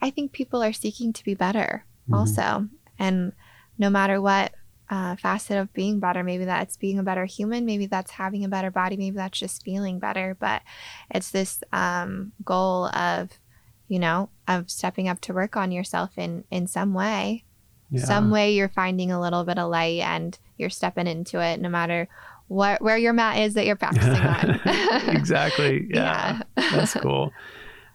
[0.01, 2.17] I think people are seeking to be better Mhm.
[2.17, 2.67] also,
[2.97, 3.33] and
[3.77, 4.53] no matter what
[4.91, 8.49] uh, facet of being better, maybe that's being a better human, maybe that's having a
[8.49, 10.61] better body, maybe that's just feeling better, but
[11.09, 13.39] it's this um, goal of,
[13.87, 17.45] you know, of stepping up to work on yourself in in some way.
[17.89, 18.03] Yeah.
[18.03, 21.69] Some way you're finding a little bit of light and you're stepping into it, no
[21.69, 22.09] matter
[22.47, 24.59] what where your mat is that you're practicing on.
[25.15, 25.87] exactly.
[25.89, 26.41] Yeah.
[26.57, 26.69] Yeah.
[26.75, 27.31] That's cool.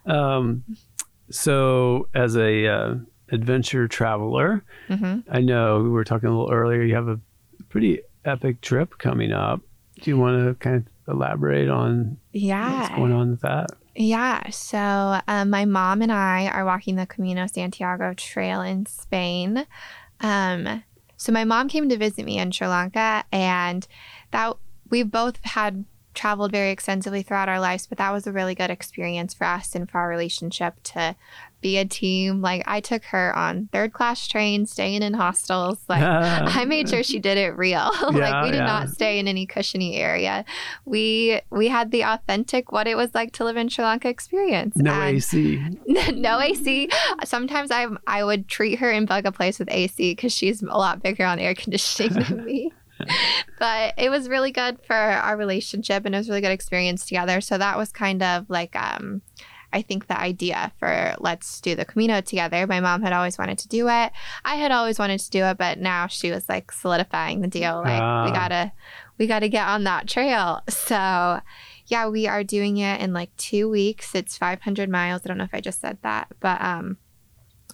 [0.07, 0.65] Um,
[1.31, 2.95] so, as a uh,
[3.31, 6.83] adventure traveler, hmm I know we were talking a little earlier.
[6.83, 7.21] You have a
[7.69, 9.61] pretty epic trip coming up.
[10.01, 12.81] Do you want to kind of elaborate on yeah.
[12.81, 13.71] what's going on with that?
[13.95, 14.51] Yeah.
[14.51, 19.67] So um, my mom and I are walking the Camino Santiago Trail in Spain.
[20.21, 20.83] Um,
[21.17, 23.87] so my mom came to visit me in Sri Lanka, and
[24.33, 24.57] that
[24.91, 25.85] we've both had
[26.17, 29.75] traveled very extensively throughout our lives, but that was a really good experience for us
[29.75, 31.15] and for our relationship to
[31.67, 32.41] be a team.
[32.43, 35.79] Like I took her on third class trains, staying in hostels.
[35.89, 36.03] Like
[36.61, 37.91] I made sure she did it real.
[38.03, 38.67] like Yeah, we did yeah.
[38.67, 40.45] not stay in any cushiony area.
[40.85, 44.77] We we had the authentic what it was like to live in Sri Lanka experience.
[44.77, 45.61] No And- AC.
[46.15, 46.89] no AC.
[47.25, 50.67] Sometimes I I would treat her and bug a place with AC because she's a
[50.79, 52.73] lot bigger on air conditioning than me.
[53.59, 57.05] but it was really good for our relationship and it was a really good experience
[57.05, 57.41] together.
[57.43, 59.21] So that was kind of like um
[59.73, 62.67] I think the idea for let's do the Camino together.
[62.67, 64.13] My mom had always wanted to do it.
[64.45, 67.77] I had always wanted to do it, but now she was like solidifying the deal.
[67.85, 68.31] Like we Ah.
[68.33, 68.73] gotta
[69.19, 70.61] we gotta get on that trail.
[70.69, 71.41] So
[71.87, 74.15] yeah, we are doing it in like two weeks.
[74.15, 75.23] It's 500 miles.
[75.25, 76.97] I don't know if I just said that, but um,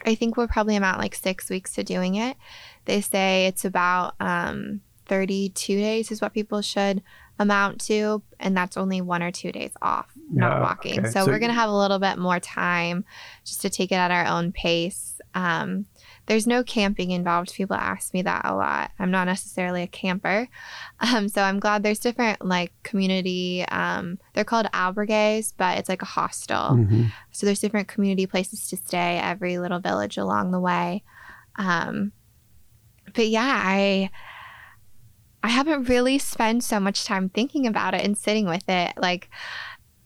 [0.05, 2.37] I think we'll probably amount like six weeks to doing it.
[2.85, 7.03] They say it's about um, 32 days is what people should
[7.39, 10.99] amount to, and that's only one or two days off, not walking.
[11.01, 11.09] okay.
[11.11, 13.05] So, So- we're gonna have a little bit more time
[13.45, 15.21] just to take it at our own pace.
[15.35, 15.87] Um,
[16.27, 17.53] there's no camping involved.
[17.55, 18.93] People ask me that a lot.
[18.99, 20.49] I'm not necessarily a camper.
[21.01, 26.01] Um, so I'm glad there's different like community, um, they're called albergues, but it's like
[26.01, 26.77] a hostel.
[26.77, 27.11] Mhm.
[27.33, 31.03] So there's different community places to stay, every little village along the way.
[31.57, 32.13] Um,
[33.15, 34.11] but yeah, I
[35.43, 38.93] I haven't really spent so much time thinking about it and sitting with it.
[38.97, 39.29] Like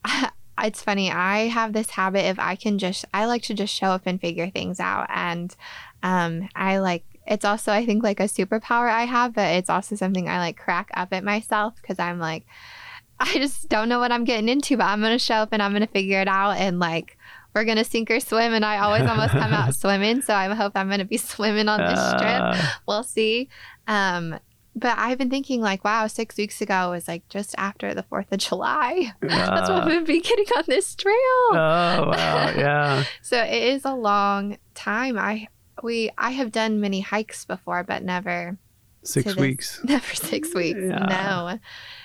[0.62, 3.88] it's funny, I have this habit if I can just I like to just show
[3.88, 5.54] up and figure things out and
[6.02, 9.96] um I like it's also I think like a superpower I have, but it's also
[9.96, 12.44] something I like crack up at myself because I'm like
[13.18, 15.72] I just don't know what I'm getting into, but I'm gonna show up and I'm
[15.72, 17.16] gonna figure it out and like
[17.54, 20.20] we're gonna sink or swim and I always almost come out swimming.
[20.20, 22.20] So I hope I'm gonna be swimming on this trip.
[22.42, 23.48] Ah, We'll see.
[23.88, 24.38] Um
[24.76, 28.30] but I've been thinking like, wow, six weeks ago was like just after the fourth
[28.30, 29.12] of July.
[29.22, 29.86] That's when ah.
[29.86, 31.14] we've been getting on this trail.
[31.14, 31.52] Oh
[32.12, 33.04] wow, yeah.
[33.22, 35.18] So it is a long time.
[35.18, 35.48] I
[35.82, 38.58] we I have done many hikes before, but never
[39.02, 39.80] Six this- weeks.
[39.84, 40.78] never six weeks.
[40.82, 40.98] Yeah.
[40.98, 41.58] No.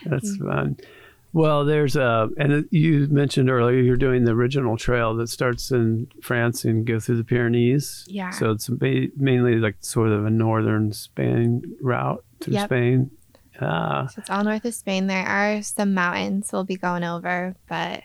[0.10, 0.48] That's Mm.
[0.48, 0.78] fun.
[1.34, 6.08] Well, there's a, and you mentioned earlier you're doing the original trail that starts in
[6.22, 8.04] France and go through the Pyrenees.
[8.08, 8.32] Yeah.
[8.32, 12.66] So it's ba- mainly like sort of a northern Spain route through Yep.
[12.68, 13.12] Spain.
[13.60, 15.08] Ah, So it's all north of Spain.
[15.08, 18.04] There are some mountains we'll be going over, but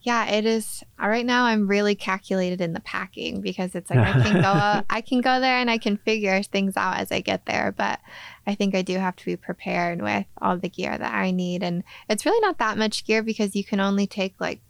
[0.00, 0.82] yeah, it is.
[1.02, 4.82] uh, Right now, I'm really calculated in the packing because it's like I can go,
[4.90, 7.74] I can go there and I can figure things out as I get there.
[7.76, 7.98] But
[8.46, 11.62] I think I do have to be prepared with all the gear that I need,
[11.62, 14.60] and it's really not that much gear because you can only take like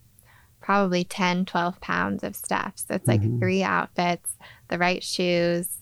[0.59, 2.73] probably 10, 12 pounds of stuff.
[2.75, 3.39] So it's like Mhm.
[3.39, 4.35] three outfits,
[4.67, 5.77] the right shoes,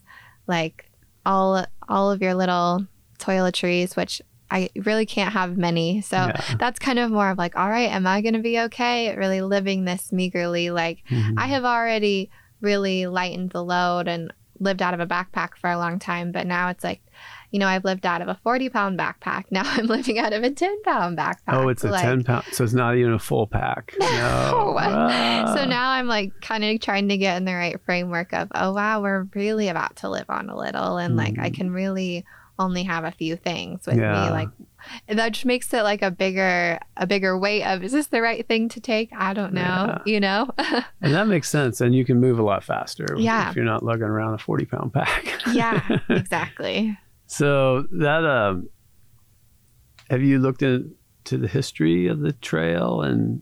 [0.46, 0.92] like
[1.26, 2.86] all all of your little
[3.20, 6.02] toiletries, which I really can't have many.
[6.02, 6.42] So yeah.
[6.60, 9.16] that's kind of more of like, all right, am I going to be okay?
[9.16, 10.70] Really living this meagerly.
[10.72, 11.34] Like, Mhm.
[11.38, 12.30] I have already
[12.62, 16.32] really lightened the load and lived out of a backpack for a long time.
[16.32, 17.02] But now it's like,
[17.52, 19.44] you know, I've lived out of a 40 pound backpack.
[19.52, 21.36] Now I'm living out of a 10 pound backpack.
[21.50, 22.46] Oh, it's a Like, 10 pound.
[22.54, 23.94] So it's not even a full pack.
[24.00, 24.08] No.
[24.08, 24.76] No.
[24.80, 25.54] Ah.
[25.58, 28.74] So now I'm like kind of trying to get in the right framework of, oh,
[28.74, 30.98] wow, we're really about to live on a little.
[30.98, 31.54] And like, I Mhm.
[31.56, 32.26] can really
[32.60, 34.26] only have a few things with Yeah.
[34.26, 34.32] me.
[34.32, 34.50] Like,
[35.10, 38.48] that just makes it like a bigger, a bigger weight of, is this the right
[38.48, 39.10] thing to take?
[39.16, 40.50] I don't know, you know?
[41.02, 41.82] And that makes sense.
[41.82, 43.50] And you can move a lot faster Yeah.
[43.50, 45.26] if you're not lugging around a 40 pound pack.
[45.54, 46.98] yeah, exactly.
[47.28, 48.70] So that um,
[50.10, 53.42] have you looked into the history of the trail and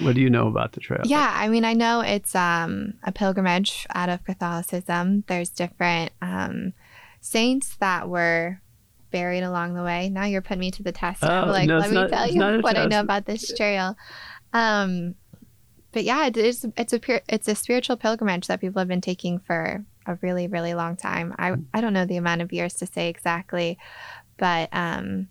[0.00, 1.02] what do you know about the trail?
[1.04, 5.22] Yeah, I mean, I know it's um, a pilgrimage out of Catholicism.
[5.28, 6.72] There's different um,
[7.24, 8.60] saints that were
[9.10, 10.10] buried along the way.
[10.10, 11.24] Now you're putting me to the test.
[11.24, 13.96] I'm Oh, like, no, let me not- tell you what I know about this trail.
[14.52, 15.14] Um,
[15.92, 16.66] but yeah, it is.
[16.76, 20.48] It's a pure, it's a spiritual pilgrimage that people have been taking for a really,
[20.48, 21.34] really long time.
[21.38, 23.78] I I don't know the amount of years to say exactly,
[24.36, 25.28] but um,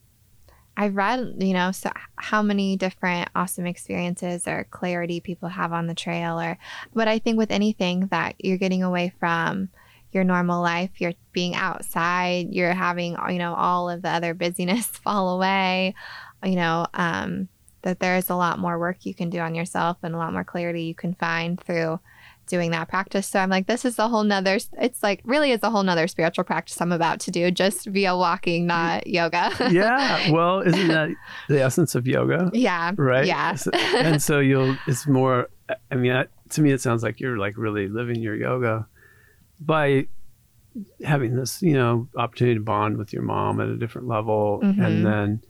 [0.75, 5.85] I've read, you know, so how many different awesome experiences or clarity people have on
[5.85, 6.57] the trail, or
[6.93, 9.69] but I think with anything that you're getting away from
[10.13, 14.85] your normal life, you're being outside, you're having, you know, all of the other busyness
[15.03, 15.95] fall away,
[16.43, 17.47] you know, um,
[17.81, 20.43] that there's a lot more work you can do on yourself and a lot more
[20.43, 21.99] clarity you can find through
[22.47, 23.27] doing that practice.
[23.27, 26.07] So I'm like, this is a whole nother, it's like really is a whole nother
[26.07, 29.51] spiritual practice I'm about to do just via walking, not yoga.
[29.71, 30.29] yeah.
[30.31, 31.09] Well, isn't that
[31.47, 32.51] the essence of yoga?
[32.53, 32.91] Yeah.
[32.97, 33.25] Right.
[33.25, 33.55] Yeah.
[33.95, 35.49] and so you'll, it's more,
[35.91, 38.87] I mean, to me, it sounds like you're like really living your yoga
[39.65, 40.07] by
[41.03, 44.59] having this, you know, opportunity to bond with your mom at a different level.
[44.63, 44.85] Mhm.
[44.85, 45.41] And then,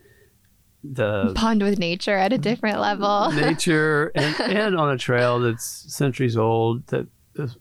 [0.84, 3.32] the Bond with nature at a different level.
[3.36, 7.08] nature and, and on a trail that's centuries old that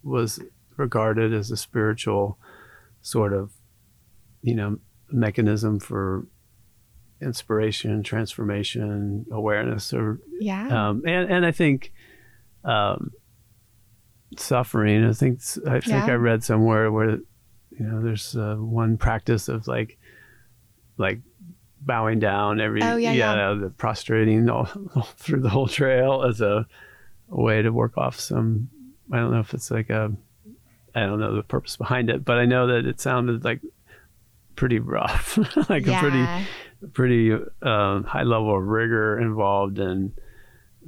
[0.02, 0.40] was
[0.76, 2.38] regarded as a spiritual
[3.00, 3.52] sort of
[4.42, 4.78] you know
[5.10, 6.26] mechanism for
[7.20, 10.88] inspiration transformation awareness or yeah.
[10.88, 11.92] um, and and I think
[12.64, 13.12] um,
[14.38, 15.04] suffering.
[15.04, 16.06] I think I think Yeah.
[16.06, 19.98] I read somewhere where you know there's uh, one practice of like
[20.98, 21.20] like
[21.80, 23.54] bowing down every Oh, yeah, yeah.
[23.54, 26.66] the prostrating all, all through the whole trail as a,
[27.30, 28.68] a way to work off some.
[29.10, 30.12] I don't know if it's like a
[30.94, 33.60] I don't know the purpose behind it, but I know that it sounded like
[34.56, 35.38] pretty rough,
[35.70, 36.26] like a pretty
[36.92, 40.12] pretty uh, high level of rigor involved in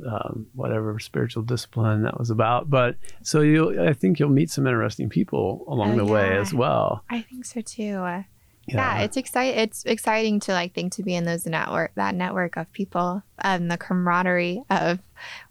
[0.06, 2.70] um, whatever spiritual discipline that was about.
[2.70, 6.52] But so you, I think you'll meet some interesting people along Oh, the way as
[6.52, 7.04] well.
[7.10, 7.96] I think so too.
[7.96, 8.22] Uh,
[8.66, 9.60] yeah, it's exciting.
[9.60, 13.70] It's exciting to like think to be in those network, that network of people, and
[13.70, 15.00] the camaraderie of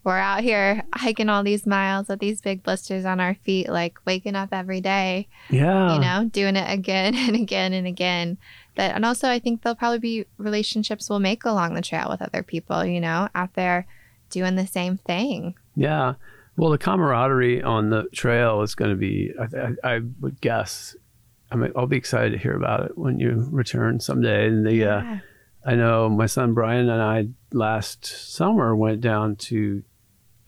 [0.04, 4.00] we're out here hiking all these miles with these big blisters on our feet, like
[4.06, 8.38] waking up every day, yeah, you know, doing it again and again and again.
[8.76, 12.22] That and also I think there'll probably be relationships we'll make along the trail with
[12.22, 13.86] other people, you know, out there
[14.34, 15.56] doing the same thing.
[15.76, 16.16] yeah.
[16.56, 19.58] Well, the camaraderie on the trail is going to be, I,
[19.90, 20.96] I, I would guess.
[21.52, 24.48] I mean, I'll be excited to hear about it when you return someday.
[24.50, 25.20] And the, uh, Yeah.
[25.66, 29.82] I know my son Brian and I last summer went down to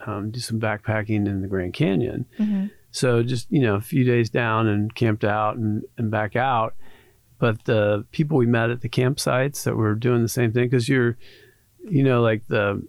[0.05, 2.25] um, do some backpacking in the Grand Canyon.
[2.37, 2.69] Mhm.
[2.91, 6.75] So just you know, a few days down and camped out and, and back out.
[7.39, 10.87] But the people we met at the campsites that were doing the same thing, because
[10.87, 11.17] you're,
[11.83, 12.85] you know, like the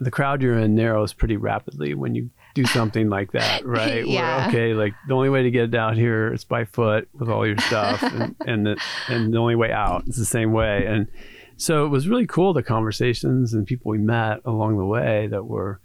[0.00, 4.06] the crowd you're in narrows pretty rapidly when you do something like that, right?
[4.06, 4.38] Yeah.
[4.38, 7.46] Where, okay, like the only way to get down here is by foot with all
[7.46, 10.84] your stuff, and and the, and the only way out is the same way.
[10.86, 11.08] And
[11.56, 15.44] so it was really cool the conversations and people we met along the way that
[15.44, 15.80] were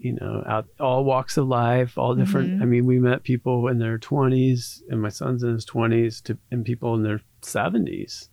[0.00, 2.62] you know out all walks of life all different Mhm.
[2.62, 6.38] i mean we met people in their 20s and my son's in his 20s to
[6.52, 8.28] and people in their 70s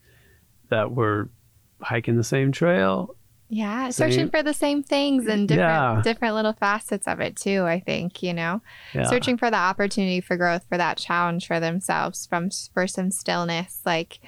[0.69, 1.29] that were
[1.81, 3.15] hiking the same trail
[3.47, 6.01] Yeah, searching for the same things and different Yeah.
[6.01, 7.63] different little facets of it too.
[7.63, 8.61] I think you know,
[8.93, 13.11] yeah searching for the opportunity for growth, for that challenge for themselves, from for some
[13.11, 14.19] stillness, like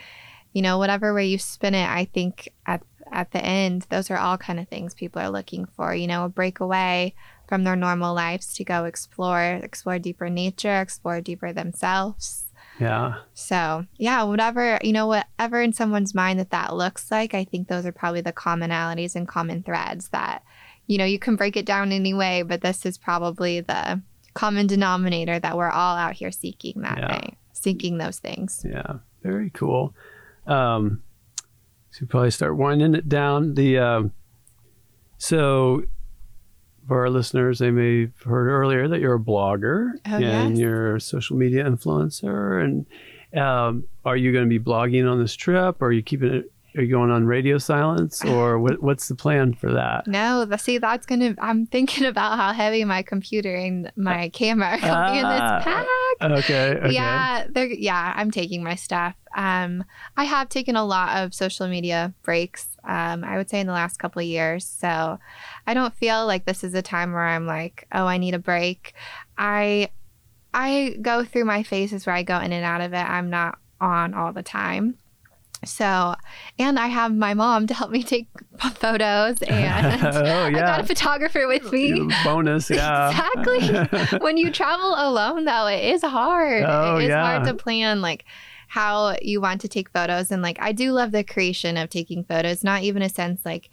[0.53, 1.87] you know, whatever way you spin it.
[1.87, 5.65] I think at at the end, those are all kind of things people are looking
[5.65, 5.95] for.
[5.95, 7.13] You know, a breakaway
[7.47, 12.46] from their normal lives to go explore, explore deeper nature, explore deeper themselves.
[12.79, 17.43] Yeah So, yeah, whatever, you know, whatever in someone's mind that that looks like, I
[17.43, 20.43] think those are probably the commonalities and common threads that,
[20.87, 24.01] you know, you can break it down any way, but this is probably the
[24.33, 27.19] common denominator that we're all out here seeking that Yeah.
[27.19, 28.63] thing, seeking those things.
[28.69, 29.93] yeah very cool
[30.45, 31.01] um
[31.89, 34.11] so probably start winding it down the um
[35.17, 35.83] so
[36.87, 40.57] for our listeners they may have heard earlier that you're a blogger Oh, and yes.
[40.59, 42.85] you're a social media influencer and
[43.39, 46.51] um, are you going to be blogging on this trip or are you keeping it
[46.75, 50.57] are you going on radio silence or what, what's the plan for that No, the,
[50.57, 54.79] see, that's going to, I'm thinking about how heavy my computer and my camera will
[54.81, 55.85] be in Ah, this pack.
[56.39, 59.15] okay okay Yeah, they're yeah, I'm taking my stuff.
[59.35, 59.83] Um,
[60.15, 62.76] I have taken a lot of social media breaks.
[62.87, 64.65] Um, I would say in the last couple of years.
[64.65, 65.19] So
[65.67, 68.39] I don't feel like this is a time where I'm like, oh, I need a
[68.39, 68.93] break.
[69.37, 69.89] I
[70.53, 72.97] I go through my phases where I go in and out of it.
[72.97, 74.95] I'm not on all the time.
[75.65, 76.13] So,
[76.59, 78.27] and I have my mom to help me take
[78.75, 82.07] photos, and oh I got a photographer with me.
[82.23, 84.19] bonus yeah Exactly.
[84.19, 87.25] when you travel alone though it is hard Oh, it is yeah.
[87.37, 88.23] hard to plan like
[88.67, 92.23] how you want to take photos and like i do love the creation of taking
[92.23, 93.69] photos not even a sense like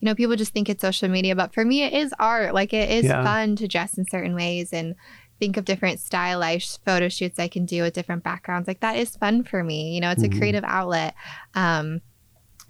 [0.00, 2.72] you know people just think it's social media but for me it is art like
[2.72, 3.22] it is Yeah.
[3.24, 4.94] fun to dress in certain ways and
[5.38, 9.16] think of different stylized photo shoots i can do with different backgrounds like that is
[9.16, 10.34] fun for me you know it's Mhm.
[10.34, 11.14] a creative outlet
[11.54, 12.00] um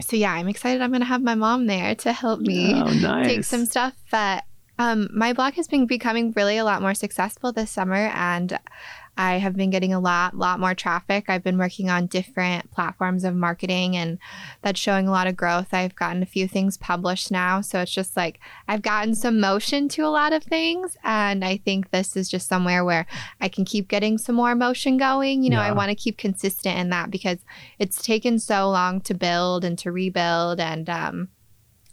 [0.02, 3.26] so yeah i'm excited i'm gonna have my mom there to help me oh nice
[3.26, 3.94] take some stuff.
[4.10, 4.44] But
[4.80, 8.56] um, my blog has been becoming really a lot more successful this summer, and
[9.18, 11.24] I have been getting a lot, lot more traffic.
[11.28, 14.18] I've been working on different platforms of marketing and
[14.62, 15.74] that's showing a lot of growth.
[15.74, 17.60] I've gotten a few things published now.
[17.60, 18.38] So it's just like
[18.68, 20.96] I've gotten some motion to a lot of things.
[21.02, 23.06] And I think this is just somewhere where
[23.40, 25.42] I can keep getting some more motion going.
[25.42, 25.66] You know, yeah.
[25.66, 27.38] I want to keep consistent in that because
[27.80, 30.60] it's taken so long to build and to rebuild.
[30.60, 31.28] And, um,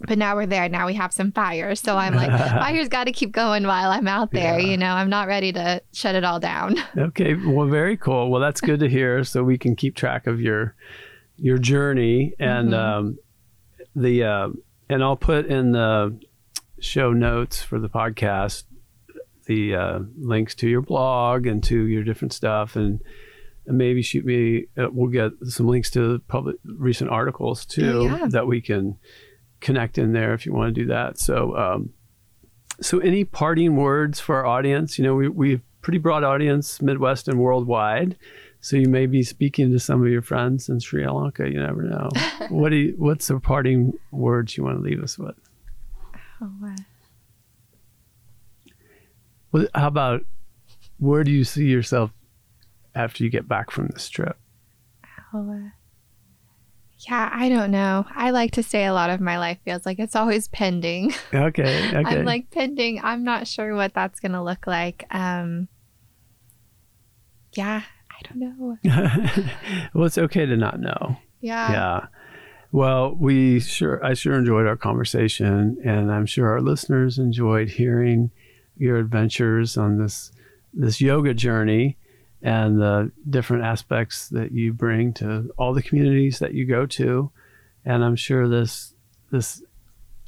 [0.07, 0.67] but now we're there.
[0.69, 1.79] Now we have some fires.
[1.79, 4.59] So I'm like, fire's got to keep going while I'm out there.
[4.59, 4.67] Yeah.
[4.67, 6.75] You know, I'm not ready to shut it all down.
[6.97, 7.33] okay.
[7.33, 8.29] Well, very cool.
[8.29, 9.23] Well, that's good to hear.
[9.23, 10.75] So we can keep track of your
[11.37, 12.97] your journey and mm-hmm.
[12.97, 13.17] um,
[13.95, 14.49] the uh,
[14.89, 16.19] and I'll put in the
[16.79, 18.63] show notes for the podcast
[19.45, 23.01] the uh, links to your blog and to your different stuff and.
[23.67, 24.67] And maybe shoot me.
[24.77, 28.27] Uh, we'll get some links to public recent articles too yeah.
[28.29, 28.99] that we can
[29.65, 31.17] connect in there if you want to do that.
[31.17, 31.89] So, um,
[32.79, 34.97] so any parting words for our audience?
[34.97, 38.15] You know, we we have a pretty broad audience, Midwest and worldwide.
[38.61, 41.49] So you may be speaking to some of your friends in Sri Lanka.
[41.49, 42.09] You never know.
[42.49, 45.35] what do you, What's the parting words you want to leave us with?
[46.41, 46.75] Oh, uh...
[49.51, 50.25] well, how about
[50.97, 52.11] where do you see yourself
[52.93, 54.37] after you get back from this trip?
[55.33, 55.69] Oh, uh...
[56.99, 58.05] Yeah, I don't know.
[58.15, 61.13] I like to say a lot of my life feels like it's always pending.
[61.33, 61.89] Okay.
[61.95, 62.19] Okay.
[62.19, 63.01] I'm like pending.
[63.03, 65.05] I'm not sure what that's going to look like.
[65.11, 65.67] Um,
[67.53, 68.77] yeah, I don't know.
[69.93, 71.17] well, it's okay to not know.
[71.41, 71.71] Yeah.
[71.71, 72.05] Yeah.
[72.71, 78.31] Well, we sure I sure enjoyed our conversation, and I'm sure our listeners enjoyed hearing
[78.75, 80.31] your adventures on this
[80.73, 81.97] this yoga journey
[82.45, 87.31] and the different aspects that you bring to all the communities that you go to.
[87.83, 88.93] And I'm sure this
[89.31, 89.63] this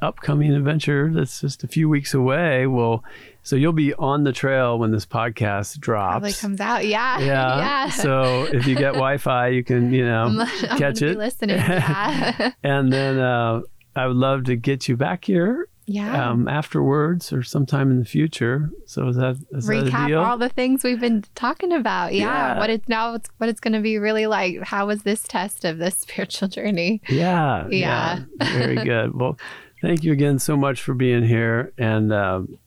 [0.02, 3.03] upcoming adventure that's just a few weeks away will
[3.41, 7.57] so you'll be on the trail when this podcast drops Probably comes out yeah yeah,
[7.57, 7.89] yeah.
[7.89, 12.52] so if you get wi-fi you can you know I'm, I'm catch it listening yeah.
[12.64, 13.61] and then uh,
[13.95, 16.30] i would love to get you back here yeah.
[16.30, 18.69] Um, afterwards or sometime in the future.
[18.85, 19.91] So is that is that a deal?
[19.91, 22.14] recap that all the things we've been talking about?
[22.14, 22.26] Yeah.
[22.26, 22.59] yeah.
[22.59, 24.61] What it's now it's what it's going to be really like.
[24.64, 27.01] How was this test of this spiritual journey?
[27.07, 27.68] Yeah.
[27.69, 28.19] Yeah.
[28.39, 28.51] yeah.
[28.51, 29.18] Very good.
[29.18, 29.39] Well,
[29.81, 32.59] thank you again so much for being here, and um,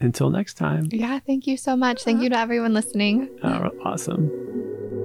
[0.00, 0.88] until next time.
[0.90, 1.20] Yeah.
[1.20, 2.02] Thank you so much.
[2.02, 3.38] Thank you to everyone listening.
[3.44, 4.97] Oh, awesome.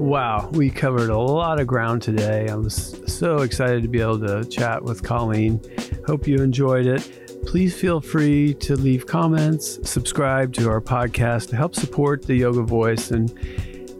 [0.00, 2.48] Wow, we covered a lot of ground today.
[2.48, 5.60] I was so excited to be able to chat with Colleen.
[6.06, 7.44] Hope you enjoyed it.
[7.44, 12.62] Please feel free to leave comments, subscribe to our podcast to help support the Yoga
[12.62, 13.38] Voice and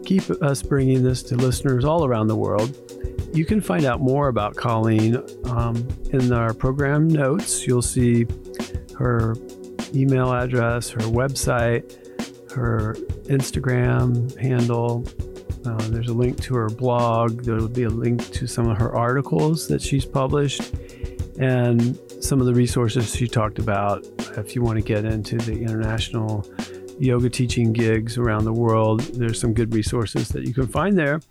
[0.03, 2.75] keep us bringing this to listeners all around the world.
[3.31, 7.67] You can find out more about Colleen um, in our program notes.
[7.67, 8.25] You'll see
[8.97, 9.35] her
[9.93, 12.95] email address, her website, her
[13.25, 15.05] Instagram handle,
[15.65, 17.43] uh, there's a link to her blog.
[17.43, 20.73] There will be a link to some of her articles that she's published
[21.39, 24.05] and some of the resources she talked about
[24.37, 26.45] if you want to get into the international
[26.99, 29.01] yoga teaching gigs around the world.
[29.01, 31.21] There's some good resources that you can find there.